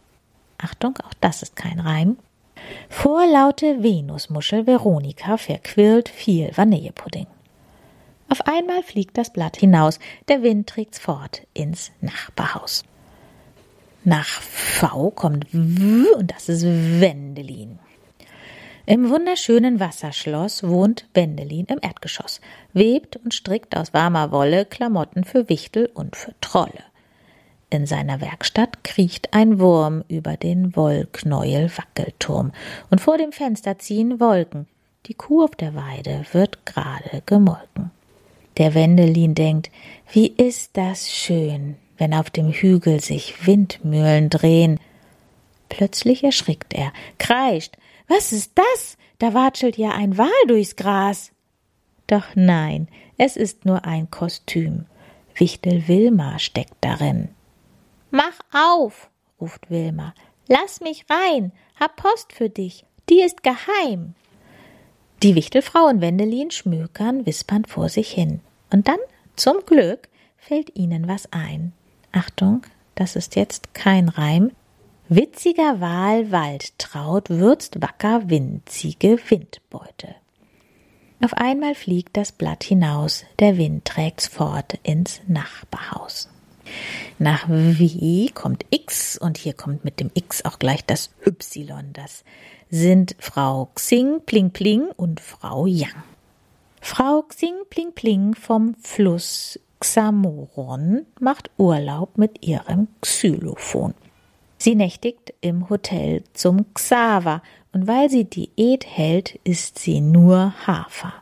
Achtung, 0.56 0.96
auch 1.04 1.14
das 1.20 1.42
ist 1.42 1.56
kein 1.56 1.78
Reim. 1.78 2.16
Vorlaute 2.88 3.82
Venusmuschel 3.82 4.66
Veronika 4.66 5.36
verquirlt 5.36 6.08
viel 6.08 6.50
Vanillepudding. 6.56 7.26
Auf 8.30 8.46
einmal 8.46 8.82
fliegt 8.82 9.18
das 9.18 9.30
Blatt 9.30 9.58
hinaus, 9.58 9.98
der 10.28 10.42
Wind 10.42 10.68
trägt's 10.68 10.98
fort 10.98 11.46
ins 11.52 11.92
Nachbarhaus. 12.00 12.82
Nach 14.06 14.40
V 14.40 15.10
kommt 15.10 15.48
W 15.50 16.04
und 16.16 16.30
das 16.30 16.48
ist 16.48 16.64
Wendelin. 16.64 17.80
Im 18.86 19.10
wunderschönen 19.10 19.80
Wasserschloss 19.80 20.62
wohnt 20.62 21.08
Wendelin 21.12 21.66
im 21.66 21.80
Erdgeschoss, 21.82 22.40
webt 22.72 23.16
und 23.16 23.34
strickt 23.34 23.76
aus 23.76 23.92
warmer 23.92 24.30
Wolle 24.30 24.64
Klamotten 24.64 25.24
für 25.24 25.48
Wichtel 25.48 25.90
und 25.92 26.14
für 26.14 26.36
Trolle. 26.40 26.84
In 27.68 27.84
seiner 27.84 28.20
Werkstatt 28.20 28.84
kriecht 28.84 29.34
ein 29.34 29.58
Wurm 29.58 30.04
über 30.06 30.36
den 30.36 30.76
Wollknäuel 30.76 31.68
Wackelturm, 31.76 32.52
und 32.90 33.00
vor 33.00 33.18
dem 33.18 33.32
Fenster 33.32 33.80
ziehen 33.80 34.20
Wolken. 34.20 34.68
Die 35.06 35.14
Kuh 35.14 35.42
auf 35.42 35.56
der 35.56 35.74
Weide 35.74 36.24
wird 36.30 36.64
gerade 36.64 37.24
gemolken. 37.26 37.90
Der 38.56 38.72
Wendelin 38.74 39.34
denkt, 39.34 39.72
wie 40.12 40.28
ist 40.28 40.76
das 40.76 41.10
schön, 41.10 41.74
wenn 41.98 42.14
auf 42.14 42.30
dem 42.30 42.50
Hügel 42.50 43.00
sich 43.00 43.46
Windmühlen 43.46 44.30
drehen. 44.30 44.80
Plötzlich 45.68 46.24
erschrickt 46.24 46.74
er, 46.74 46.92
kreischt, 47.18 47.76
was 48.08 48.32
ist 48.32 48.52
das? 48.54 48.96
Da 49.18 49.34
watschelt 49.34 49.76
ja 49.78 49.90
ein 49.90 50.18
Wal 50.18 50.28
durchs 50.46 50.76
Gras. 50.76 51.32
Doch 52.06 52.26
nein, 52.34 52.88
es 53.18 53.36
ist 53.36 53.64
nur 53.64 53.84
ein 53.84 54.10
Kostüm. 54.10 54.86
Wichtel 55.34 55.88
Wilma 55.88 56.38
steckt 56.38 56.76
darin. 56.80 57.28
Mach 58.10 58.38
auf, 58.52 59.10
ruft 59.40 59.70
Wilma. 59.70 60.14
Lass 60.48 60.80
mich 60.80 61.04
rein, 61.10 61.52
hab 61.78 61.96
Post 61.96 62.32
für 62.32 62.48
dich, 62.48 62.84
die 63.08 63.20
ist 63.20 63.42
geheim. 63.42 64.14
Die 65.22 65.34
Wichtelfrau 65.34 65.86
und 65.86 66.00
Wendelin 66.00 66.50
schmökern 66.50 67.26
wispernd 67.26 67.68
vor 67.68 67.88
sich 67.88 68.10
hin. 68.10 68.40
Und 68.70 68.86
dann, 68.86 68.98
zum 69.34 69.56
Glück, 69.66 70.08
fällt 70.36 70.76
ihnen 70.76 71.08
was 71.08 71.32
ein. 71.32 71.72
Achtung, 72.12 72.62
das 72.94 73.16
ist 73.16 73.36
jetzt 73.36 73.74
kein 73.74 74.08
Reim, 74.08 74.52
Witziger 75.08 75.80
Wal 75.80 76.32
Waldtraut 76.32 77.30
würzt 77.30 77.80
wacker 77.80 78.28
winzige 78.28 79.18
Windbeute. 79.28 80.16
Auf 81.22 81.32
einmal 81.34 81.76
fliegt 81.76 82.16
das 82.16 82.32
Blatt 82.32 82.64
hinaus, 82.64 83.24
der 83.38 83.56
Wind 83.56 83.84
trägt's 83.84 84.26
fort 84.26 84.80
ins 84.82 85.20
Nachbarhaus. 85.28 86.28
Nach 87.20 87.48
W 87.48 88.28
kommt 88.34 88.66
X 88.70 89.16
und 89.16 89.38
hier 89.38 89.52
kommt 89.52 89.84
mit 89.84 90.00
dem 90.00 90.10
X 90.14 90.44
auch 90.44 90.58
gleich 90.58 90.84
das 90.84 91.10
Y. 91.24 91.92
Das 91.92 92.24
sind 92.68 93.14
Frau 93.20 93.70
Xing 93.76 94.22
Pling 94.26 94.50
Pling 94.50 94.88
und 94.96 95.20
Frau 95.20 95.66
Yang. 95.66 96.02
Frau 96.80 97.22
Xing 97.22 97.54
Pling 97.70 97.92
Pling 97.92 98.34
vom 98.34 98.74
Fluss 98.74 99.60
Xamoron 99.80 101.06
macht 101.20 101.50
Urlaub 101.58 102.16
mit 102.18 102.46
ihrem 102.46 102.88
Xylophon. 103.00 103.94
Sie 104.58 104.74
nächtigt 104.74 105.34
im 105.40 105.68
Hotel 105.68 106.24
zum 106.32 106.72
Xaver 106.72 107.42
und 107.72 107.86
weil 107.86 108.08
sie 108.08 108.24
Diät 108.24 108.86
hält, 108.86 109.38
isst 109.44 109.78
sie 109.78 110.00
nur 110.00 110.54
Hafer. 110.66 111.12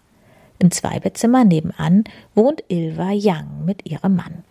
Im 0.61 0.71
Zweibettzimmer 0.71 1.45
nebenan 1.45 2.05
wohnt 2.35 2.62
Ilva 2.69 3.11
Yang 3.11 3.64
mit 3.64 3.90
ihrem 3.90 4.17
Mann. 4.17 4.45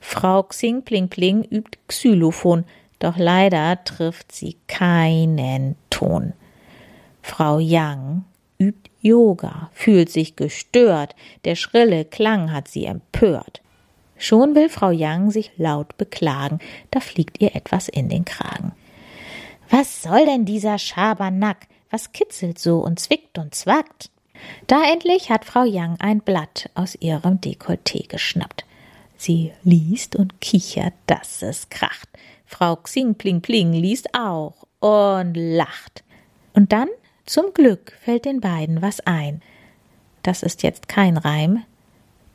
Frau 0.00 0.42
Xing 0.42 0.82
Pling 0.82 1.08
Pling 1.08 1.42
übt 1.44 1.78
Xylophon, 1.88 2.64
doch 2.98 3.16
leider 3.16 3.82
trifft 3.84 4.32
sie 4.32 4.56
keinen 4.68 5.76
Ton. 5.90 6.34
Frau 7.22 7.58
Yang 7.58 8.24
übt 8.58 8.90
Yoga, 9.06 9.70
fühlt 9.72 10.10
sich 10.10 10.34
gestört, 10.34 11.14
der 11.44 11.54
schrille 11.54 12.04
Klang 12.04 12.52
hat 12.52 12.66
sie 12.66 12.86
empört. 12.86 13.62
Schon 14.18 14.54
will 14.54 14.68
Frau 14.68 14.90
Yang 14.90 15.30
sich 15.30 15.52
laut 15.56 15.96
beklagen, 15.96 16.58
da 16.90 17.00
fliegt 17.00 17.40
ihr 17.40 17.54
etwas 17.54 17.88
in 17.88 18.08
den 18.08 18.24
Kragen. 18.24 18.72
Was 19.70 20.02
soll 20.02 20.26
denn 20.26 20.44
dieser 20.44 20.78
Schabernack? 20.78 21.68
Was 21.90 22.12
kitzelt 22.12 22.58
so 22.58 22.78
und 22.78 22.98
zwickt 22.98 23.38
und 23.38 23.54
zwackt? 23.54 24.10
Da 24.66 24.82
endlich 24.90 25.30
hat 25.30 25.44
Frau 25.44 25.64
Yang 25.64 26.00
ein 26.00 26.20
Blatt 26.20 26.68
aus 26.74 26.96
ihrem 26.96 27.40
Dekolleté 27.40 28.08
geschnappt. 28.08 28.64
Sie 29.16 29.52
liest 29.62 30.16
und 30.16 30.40
kichert, 30.40 30.94
dass 31.06 31.42
es 31.42 31.68
kracht. 31.70 32.08
Frau 32.44 32.76
Xing 32.76 33.14
Pling 33.14 33.40
Pling 33.40 33.72
liest 33.72 34.14
auch 34.14 34.66
und 34.80 35.34
lacht. 35.34 36.04
Und 36.52 36.72
dann, 36.72 36.88
zum 37.26 37.52
Glück, 37.52 37.92
fällt 38.00 38.24
den 38.24 38.40
beiden 38.40 38.82
was 38.82 39.00
ein. 39.00 39.42
Das 40.22 40.42
ist 40.42 40.62
jetzt 40.62 40.88
kein 40.88 41.16
Reim, 41.16 41.64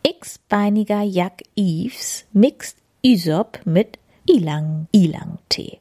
x-beiniger 0.03 1.01
Jack 1.01 1.43
Eves 1.55 2.25
mixt 2.33 2.77
Isop 3.01 3.59
mit 3.65 3.97
Ilang-Ilang-Tee. 4.27 5.79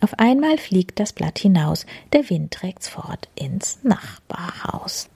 Auf 0.00 0.18
einmal 0.18 0.58
fliegt 0.58 0.98
das 0.98 1.12
Blatt 1.12 1.38
hinaus, 1.38 1.86
der 2.12 2.28
Wind 2.28 2.52
trägt's 2.52 2.88
fort 2.88 3.28
ins 3.34 3.78
Nachbarhaus. 3.82 5.08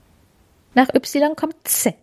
Nach 0.74 0.94
Y 0.94 1.34
kommt 1.34 1.56
Z, 1.64 1.96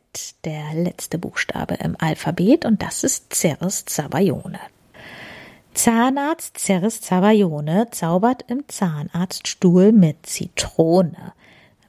der 0.44 0.74
letzte 0.74 1.18
Buchstabe 1.18 1.76
im 1.76 1.96
Alphabet, 2.00 2.66
und 2.66 2.82
das 2.82 3.04
ist 3.04 3.34
Ceres 3.34 3.86
Zabayone. 3.86 4.60
Zahnarzt 5.74 6.60
Ceres 6.60 7.02
Zabayone 7.02 7.88
zaubert 7.90 8.46
im 8.48 8.68
Zahnarztstuhl 8.68 9.92
mit 9.92 10.26
Zitrone. 10.26 11.34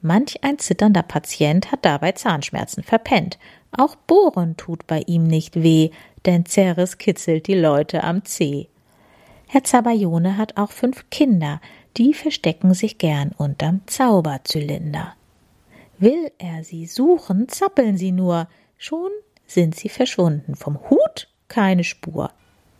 Manch 0.01 0.43
ein 0.43 0.59
zitternder 0.59 1.03
Patient 1.03 1.71
hat 1.71 1.85
dabei 1.85 2.13
Zahnschmerzen 2.13 2.83
verpennt. 2.83 3.39
Auch 3.73 3.95
Bohren 3.95 4.57
tut 4.57 4.87
bei 4.87 5.03
ihm 5.07 5.27
nicht 5.27 5.63
weh, 5.63 5.91
denn 6.25 6.47
Ceres 6.47 6.99
kitzelt 6.99 7.47
die 7.47 7.55
Leute 7.55 8.05
am 8.05 8.25
Zeh. 8.25 8.69
Herr 9.47 9.65
Zabayone 9.65 10.37
hat 10.39 10.57
auch 10.57 10.73
fünf 10.73 11.11
Kinder, 11.11 11.61
die 11.97 12.15
verstecken 12.15 12.75
sich 12.75 12.99
gern 12.99 13.33
unterm 13.37 13.83
Zauberzylinder. 13.87 15.15
Will 15.99 16.33
er 16.39 16.65
sie 16.65 16.87
suchen, 16.87 17.49
zappeln 17.49 17.97
sie 17.97 18.13
nur. 18.13 18.49
Schon 18.79 19.11
sind 19.47 19.75
sie 19.75 19.89
verschwunden. 19.89 20.57
Vom 20.57 20.79
Hut 20.91 21.29
keine 21.49 21.85
Spur. 21.85 22.31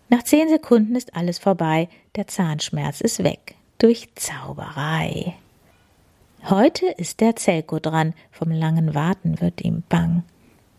Nach 0.09 0.23
zehn 0.23 0.49
Sekunden 0.49 0.97
ist 0.97 1.17
alles 1.17 1.39
vorbei. 1.39 1.89
Der 2.17 2.27
Zahnschmerz 2.27 3.01
ist 3.01 3.25
weg. 3.25 3.55
Durch 3.79 4.09
Zauberei. 4.15 5.35
Heute 6.49 6.87
ist 6.87 7.21
der 7.21 7.37
Zelko 7.37 7.79
dran. 7.79 8.15
Vom 8.31 8.51
langen 8.51 8.95
Warten 8.95 9.41
wird 9.41 9.63
ihm 9.63 9.83
bang. 9.89 10.23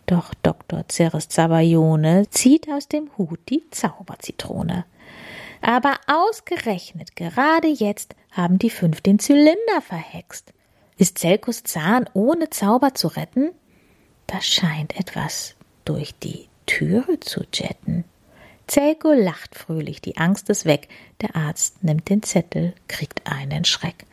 Doch 0.05 0.33
Dr. 0.43 0.85
Ceres 0.89 1.29
Zabayone 1.29 2.29
zieht 2.29 2.69
aus 2.69 2.87
dem 2.87 3.09
Hut 3.17 3.39
die 3.49 3.63
Zauberzitrone. 3.71 4.85
Aber 5.61 5.95
ausgerechnet 6.05 7.15
gerade 7.15 7.67
jetzt 7.67 8.15
haben 8.31 8.59
die 8.59 8.69
fünf 8.69 9.01
den 9.01 9.17
Zylinder 9.17 9.81
verhext. 9.81 10.53
Ist 10.97 11.17
Zelkos 11.17 11.63
Zahn 11.63 12.07
ohne 12.13 12.51
Zauber 12.51 12.93
zu 12.93 13.07
retten? 13.07 13.51
Da 14.27 14.41
scheint 14.41 14.95
etwas 14.99 15.55
durch 15.83 16.13
die 16.19 16.47
Türe 16.67 17.19
zu 17.19 17.43
jetten. 17.51 18.05
Zelko 18.67 19.13
lacht 19.13 19.55
fröhlich, 19.55 20.01
die 20.01 20.17
Angst 20.17 20.49
ist 20.49 20.65
weg. 20.65 20.87
Der 21.21 21.35
Arzt 21.35 21.83
nimmt 21.83 22.09
den 22.09 22.23
Zettel, 22.23 22.73
kriegt 22.87 23.29
einen 23.31 23.65
Schreck. 23.65 24.05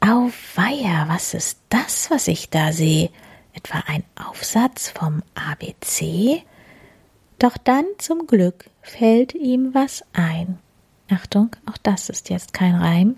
Auweia, 0.00 1.08
was 1.08 1.34
ist 1.34 1.58
das, 1.68 2.10
was 2.10 2.28
ich 2.28 2.50
da 2.50 2.72
sehe? 2.72 3.10
Etwa 3.52 3.84
ein 3.86 4.04
Aufsatz 4.16 4.90
vom 4.90 5.22
ABC? 5.34 6.42
Doch 7.38 7.56
dann 7.56 7.86
zum 7.98 8.26
Glück 8.26 8.68
fällt 8.82 9.34
ihm 9.34 9.74
was 9.74 10.04
ein. 10.12 10.58
Achtung, 11.08 11.54
auch 11.66 11.78
das 11.82 12.08
ist 12.08 12.30
jetzt 12.30 12.52
kein 12.52 12.74
Reim. 12.74 13.16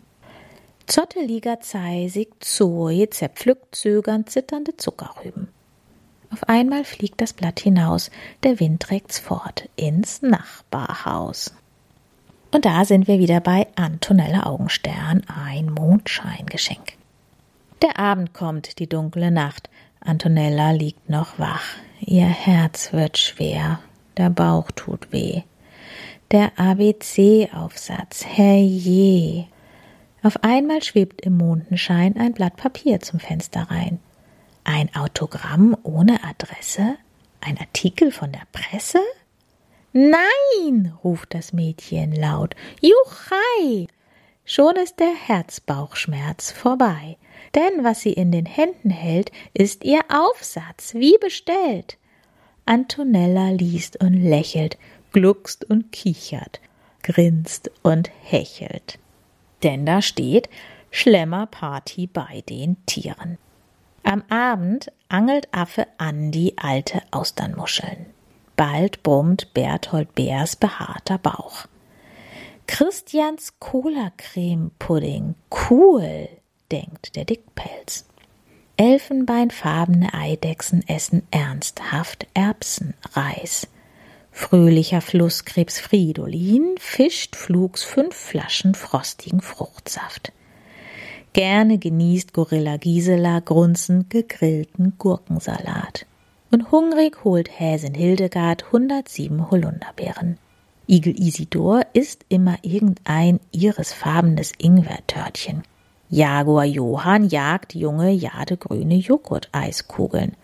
Zotteliger 0.87 1.61
Zeisig, 1.61 2.29
Zoe, 2.41 3.11
zerpflückt 3.11 3.75
zögernd 3.75 4.31
zitternde 4.31 4.77
Zuckerrüben. 4.77 5.49
Auf 6.33 6.49
einmal 6.49 6.85
fliegt 6.85 7.21
das 7.21 7.33
Blatt 7.33 7.61
hinaus, 7.61 8.11
der 8.43 8.61
Wind 8.61 8.83
trägt's 8.83 9.19
fort 9.19 9.69
ins 9.77 10.23
Nachbarhaus. 10.23 11.55
Und 12.53 12.65
da 12.65 12.85
sind 12.85 13.09
wir 13.09 13.19
wieder 13.19 13.41
bei 13.41 13.67
Antonella 13.77 14.47
Augenstern, 14.47 15.23
ein 15.27 15.67
Mondscheingeschenk. 15.67 16.95
Der 17.83 17.99
Abend 17.99 18.33
kommt, 18.33 18.79
die 18.79 18.89
dunkle 18.89 19.31
Nacht. 19.31 19.69
Antonella 20.01 20.71
liegt 20.71 21.09
noch 21.11 21.39
wach. 21.39 21.65
Ihr 22.01 22.27
Herz 22.27 22.93
wird 22.93 23.19
schwer, 23.19 23.81
der 24.17 24.31
Bauch 24.31 24.71
tut 24.71 25.13
weh 25.13 25.43
der 26.31 26.59
ABC-Aufsatz. 26.59 28.25
Herrje! 28.25 29.47
Auf 30.23 30.43
einmal 30.43 30.83
schwebt 30.83 31.21
im 31.21 31.37
Mondenschein 31.37 32.17
ein 32.17 32.33
Blatt 32.33 32.57
Papier 32.57 33.01
zum 33.01 33.21
Fenster 33.21 33.63
rein. 33.71 34.01
Ein 34.69 34.93
Autogramm 34.97 35.77
ohne 35.85 36.25
Adresse? 36.25 36.97
Ein 37.41 37.57
Artikel 37.57 38.11
von 38.11 38.33
der 38.33 38.43
Presse? 38.51 38.99
Nein! 39.93 40.93
ruft 41.05 41.35
das 41.35 41.53
Mädchen 41.53 42.11
laut. 42.11 42.57
Juchai! 42.81 43.87
Schon 44.45 44.75
ist 44.75 44.99
der 44.99 45.15
Herzbauchschmerz 45.15 46.51
vorbei. 46.51 47.17
Denn 47.55 47.85
was 47.85 48.01
sie 48.01 48.13
in 48.13 48.33
den 48.33 48.45
Händen 48.45 48.91
hält, 48.91 49.31
ist 49.55 49.85
ihr 49.85 50.01
Aufsatz, 50.09 50.95
wie 50.95 51.17
bestellt. 51.19 51.97
Antonella 52.65 53.51
liest 53.51 54.03
und 54.03 54.15
lächelt 54.15 54.79
gluckst 55.13 55.65
und 55.65 55.93
kichert, 55.93 56.61
grinst 57.05 57.71
und 57.85 58.11
hechelt. 58.25 58.99
Denn 59.63 59.87
da 59.87 60.03
steht 60.03 60.49
Schlemmerparty 60.91 62.09
bei 62.09 62.43
den 62.49 62.85
Tieren. 62.87 63.39
Am 64.07 64.23
Abend 64.29 64.93
angelt 65.09 65.49
Affe 65.51 65.89
Andi 65.99 66.55
alte 66.57 67.03
Austernmuscheln. 67.11 68.07
Bald 68.55 69.03
brummt 69.03 69.53
Berthold 69.53 70.15
Bärs 70.15 70.55
behaarter 70.55 71.19
Bauch. 71.19 71.67
Christians 72.69 73.55
Cola-Creme-Pudding, 73.59 75.35
cool, 75.69 76.29
denkt 76.71 77.17
der 77.17 77.25
Dickpelz. 77.25 78.05
Elfenbeinfarbene 78.77 80.15
Eidechsen 80.15 80.87
essen 80.87 81.27
ernsthaft 81.33 82.29
Erbsenreis. 82.33 83.67
Fröhlicher 84.31 85.01
Flusskrebs 85.01 85.81
Fridolin 85.81 86.77
fischt 86.79 87.35
flugs 87.35 87.83
fünf 87.83 88.15
Flaschen 88.15 88.77
frostigen 88.77 89.41
Fruchtsaft. 89.41 90.31
Gerne 91.37 91.77
genießt 91.77 92.33
Gorilla 92.33 92.79
Gisela 92.79 93.41
grunzend 93.41 94.09
gegrillten 94.09 94.95
Gurkensalat. 94.97 96.07
Und 96.51 96.71
hungrig 96.71 97.25
holt 97.25 97.51
Häsin 97.61 97.93
Hildegard 97.93 98.65
107 98.65 99.51
Holunderbeeren. 99.51 100.39
Igel 100.87 101.21
Isidor 101.21 101.83
isst 101.93 102.25
immer 102.31 102.57
irgendein 102.63 103.39
irisfarbenes 103.53 104.53
Ingwertörtchen. 104.57 105.65
Jaguar 106.09 106.65
Johann 106.65 107.29
jagt 107.29 107.75
junge 107.75 108.13
jadegrüne 108.13 108.95
Joghurt-Eiskugeln. 108.95 110.39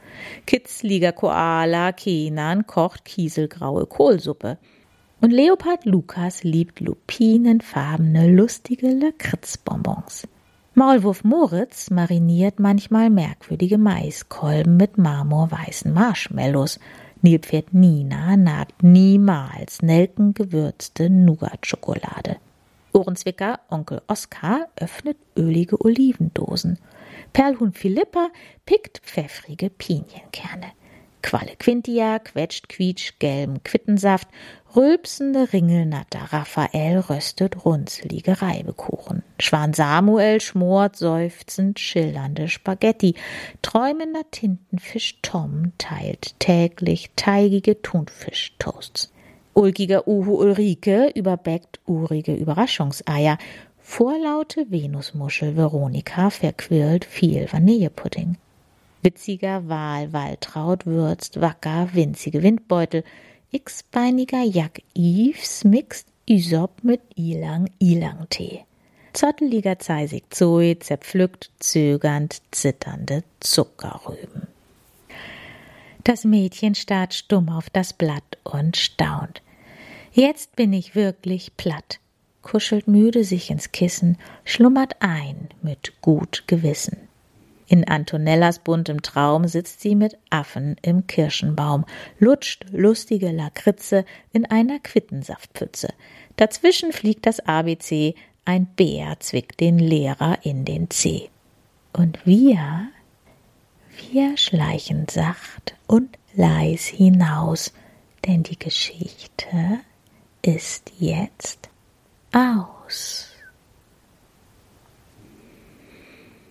Kitzliger 0.44 1.12
Koala 1.12 1.92
Kenan 1.92 2.66
kocht 2.66 3.06
kieselgraue 3.06 3.86
Kohlsuppe. 3.86 4.58
Und 5.22 5.30
Leopard 5.30 5.86
Lukas 5.86 6.44
liebt 6.44 6.80
lupinenfarbene, 6.80 8.30
lustige 8.30 8.90
Lakritzbonbons. 8.92 10.28
Maulwurf 10.74 11.22
Moritz 11.22 11.90
mariniert 11.90 12.58
manchmal 12.58 13.10
merkwürdige 13.10 13.76
Maiskolben 13.76 14.78
mit 14.78 14.96
marmorweißen 14.96 15.92
Marshmallows. 15.92 16.80
Nilpferd 17.20 17.74
Nina 17.74 18.38
nagt 18.38 18.82
niemals 18.82 19.82
nelkengewürzte 19.82 21.10
Nougat-Schokolade. 21.10 22.38
Ohrenzwicker 22.94 23.60
Onkel 23.68 24.00
Oskar 24.06 24.68
öffnet 24.76 25.18
ölige 25.36 25.78
Olivendosen. 25.78 26.78
Perlhuhn 27.34 27.74
Philippa 27.74 28.28
pickt 28.64 29.02
pfeffrige 29.04 29.68
Pinienkerne. 29.68 30.72
Qualle 31.22 31.56
Quintia 31.58 32.18
quetscht 32.18 32.68
quietsch 32.68 33.12
gelben 33.18 33.62
Quittensaft, 33.62 34.28
rülpsende 34.74 35.52
Ringelnatter 35.52 36.32
Raphael 36.32 36.98
röstet 36.98 37.64
runzelige 37.64 38.42
Reibekuchen. 38.42 39.22
Schwan 39.38 39.72
Samuel 39.72 40.40
schmort 40.40 40.96
seufzend 40.96 41.78
schillernde 41.78 42.48
Spaghetti. 42.48 43.14
Träumender 43.62 44.24
Tintenfisch 44.30 45.20
Tom 45.22 45.72
teilt 45.78 46.38
täglich 46.40 47.10
teigige 47.16 47.80
Thunfischtoasts. 47.80 49.12
Ulkiger 49.54 50.08
Uhu 50.08 50.38
Ulrike 50.38 51.10
überbäckt 51.14 51.80
urige 51.86 52.34
Überraschungseier. 52.34 53.38
Vorlaute 53.78 54.70
Venusmuschel 54.70 55.56
Veronika 55.56 56.30
verquirlt 56.30 57.04
viel 57.04 57.52
Vanillepudding. 57.52 58.38
Witziger 59.02 59.68
Wal 59.68 60.12
Waltraud 60.12 60.86
würzt 60.86 61.40
wacker 61.40 61.90
winzige 61.92 62.42
Windbeutel. 62.42 63.04
X-beiniger 63.50 64.42
Jack 64.44 64.82
Yves 64.94 65.64
mixt 65.64 66.06
Isop 66.24 66.82
mit 66.82 67.00
Ilang-Ilang-Tee. 67.16 68.64
Zotteliger 69.12 69.78
Zeisig 69.78 70.24
Zoe 70.30 70.78
zerpflückt 70.78 71.50
zögernd 71.58 72.40
zitternde 72.50 73.24
Zuckerrüben. 73.40 74.46
Das 76.04 76.24
Mädchen 76.24 76.74
starrt 76.74 77.12
stumm 77.12 77.50
auf 77.50 77.68
das 77.68 77.92
Blatt 77.92 78.38
und 78.44 78.76
staunt. 78.76 79.42
Jetzt 80.12 80.56
bin 80.56 80.72
ich 80.72 80.94
wirklich 80.94 81.56
platt 81.56 81.98
kuschelt 82.42 82.88
müde 82.88 83.24
sich 83.24 83.50
ins 83.50 83.72
Kissen, 83.72 84.18
schlummert 84.44 84.96
ein 85.00 85.48
mit 85.62 86.00
gut 86.02 86.44
Gewissen. 86.46 87.08
In 87.72 87.88
Antonellas 87.88 88.58
buntem 88.58 89.00
Traum 89.00 89.48
sitzt 89.48 89.80
sie 89.80 89.94
mit 89.94 90.18
Affen 90.28 90.76
im 90.82 91.06
Kirschenbaum, 91.06 91.86
lutscht 92.18 92.66
lustige 92.70 93.30
Lakritze 93.30 94.04
in 94.30 94.44
einer 94.44 94.78
Quittensaftpfütze. 94.78 95.88
Dazwischen 96.36 96.92
fliegt 96.92 97.24
das 97.24 97.40
ABC, 97.40 98.14
ein 98.44 98.66
Bär 98.66 99.18
zwickt 99.20 99.60
den 99.60 99.78
Lehrer 99.78 100.36
in 100.42 100.66
den 100.66 100.90
Zeh. 100.90 101.30
Und 101.94 102.26
wir, 102.26 102.88
wir 104.10 104.36
schleichen 104.36 105.06
sacht 105.08 105.74
und 105.86 106.18
leis 106.34 106.84
hinaus, 106.84 107.72
denn 108.26 108.42
die 108.42 108.58
Geschichte 108.58 109.80
ist 110.42 110.92
jetzt 110.98 111.70
aus. 112.34 113.31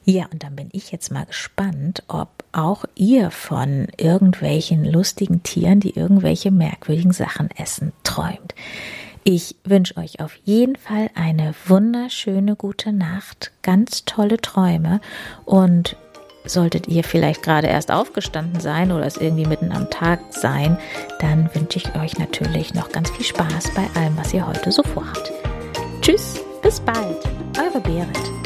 Ja, 0.04 0.26
und 0.32 0.43
dann 0.43 0.56
bin 0.56 0.70
ich 0.72 0.91
jetzt 0.91 1.12
mal 1.12 1.26
gespannt, 1.26 2.04
ob 2.08 2.30
auch 2.52 2.86
ihr 2.95 3.30
von 3.30 3.88
irgendwelchen 3.97 4.84
lustigen 4.84 5.43
Tieren, 5.43 5.80
die 5.80 5.95
irgendwelche 5.95 6.52
merkwürdigen 6.52 7.14
Sachen 7.14 7.49
essen, 7.52 7.93
träumt. 8.04 8.56
Ich 9.24 9.56
wünsche 9.64 9.97
euch 9.97 10.20
auf 10.20 10.36
jeden 10.43 10.76
Fall 10.76 11.12
eine 11.14 11.54
wunderschöne 11.68 12.56
gute 12.56 12.91
Nacht, 12.91 13.52
ganz 13.62 14.04
tolle 14.06 14.38
Träume 14.38 14.99
und 15.45 15.95
solltet 16.43 16.88
ihr 16.88 17.04
vielleicht 17.04 17.43
gerade 17.43 17.68
erst 17.68 17.91
aufgestanden 17.91 18.60
sein 18.60 18.91
oder 18.91 19.06
es 19.06 19.18
irgendwie 19.18 19.45
mitten 19.45 19.72
am 19.72 19.91
Tag 19.91 20.22
sein, 20.32 20.80
dann 21.20 21.54
wünsche 21.54 21.78
ich 21.78 21.95
euch 21.95 22.18
natürlich 22.18 22.74
noch 22.74 22.91
ganz 22.91 23.12
viel 23.12 23.26
Spaß 23.26 23.76
bei 23.76 23.88
allem, 23.99 24.18
was 24.18 24.34
ihr 24.34 24.47
heute 24.47 24.72
so 24.72 24.82
vorhabt. 24.82 25.32
Tschüss, 26.02 26.39
bis 26.64 26.80
bald, 26.80 27.20
eure 27.60 27.80
Berit. 27.80 28.41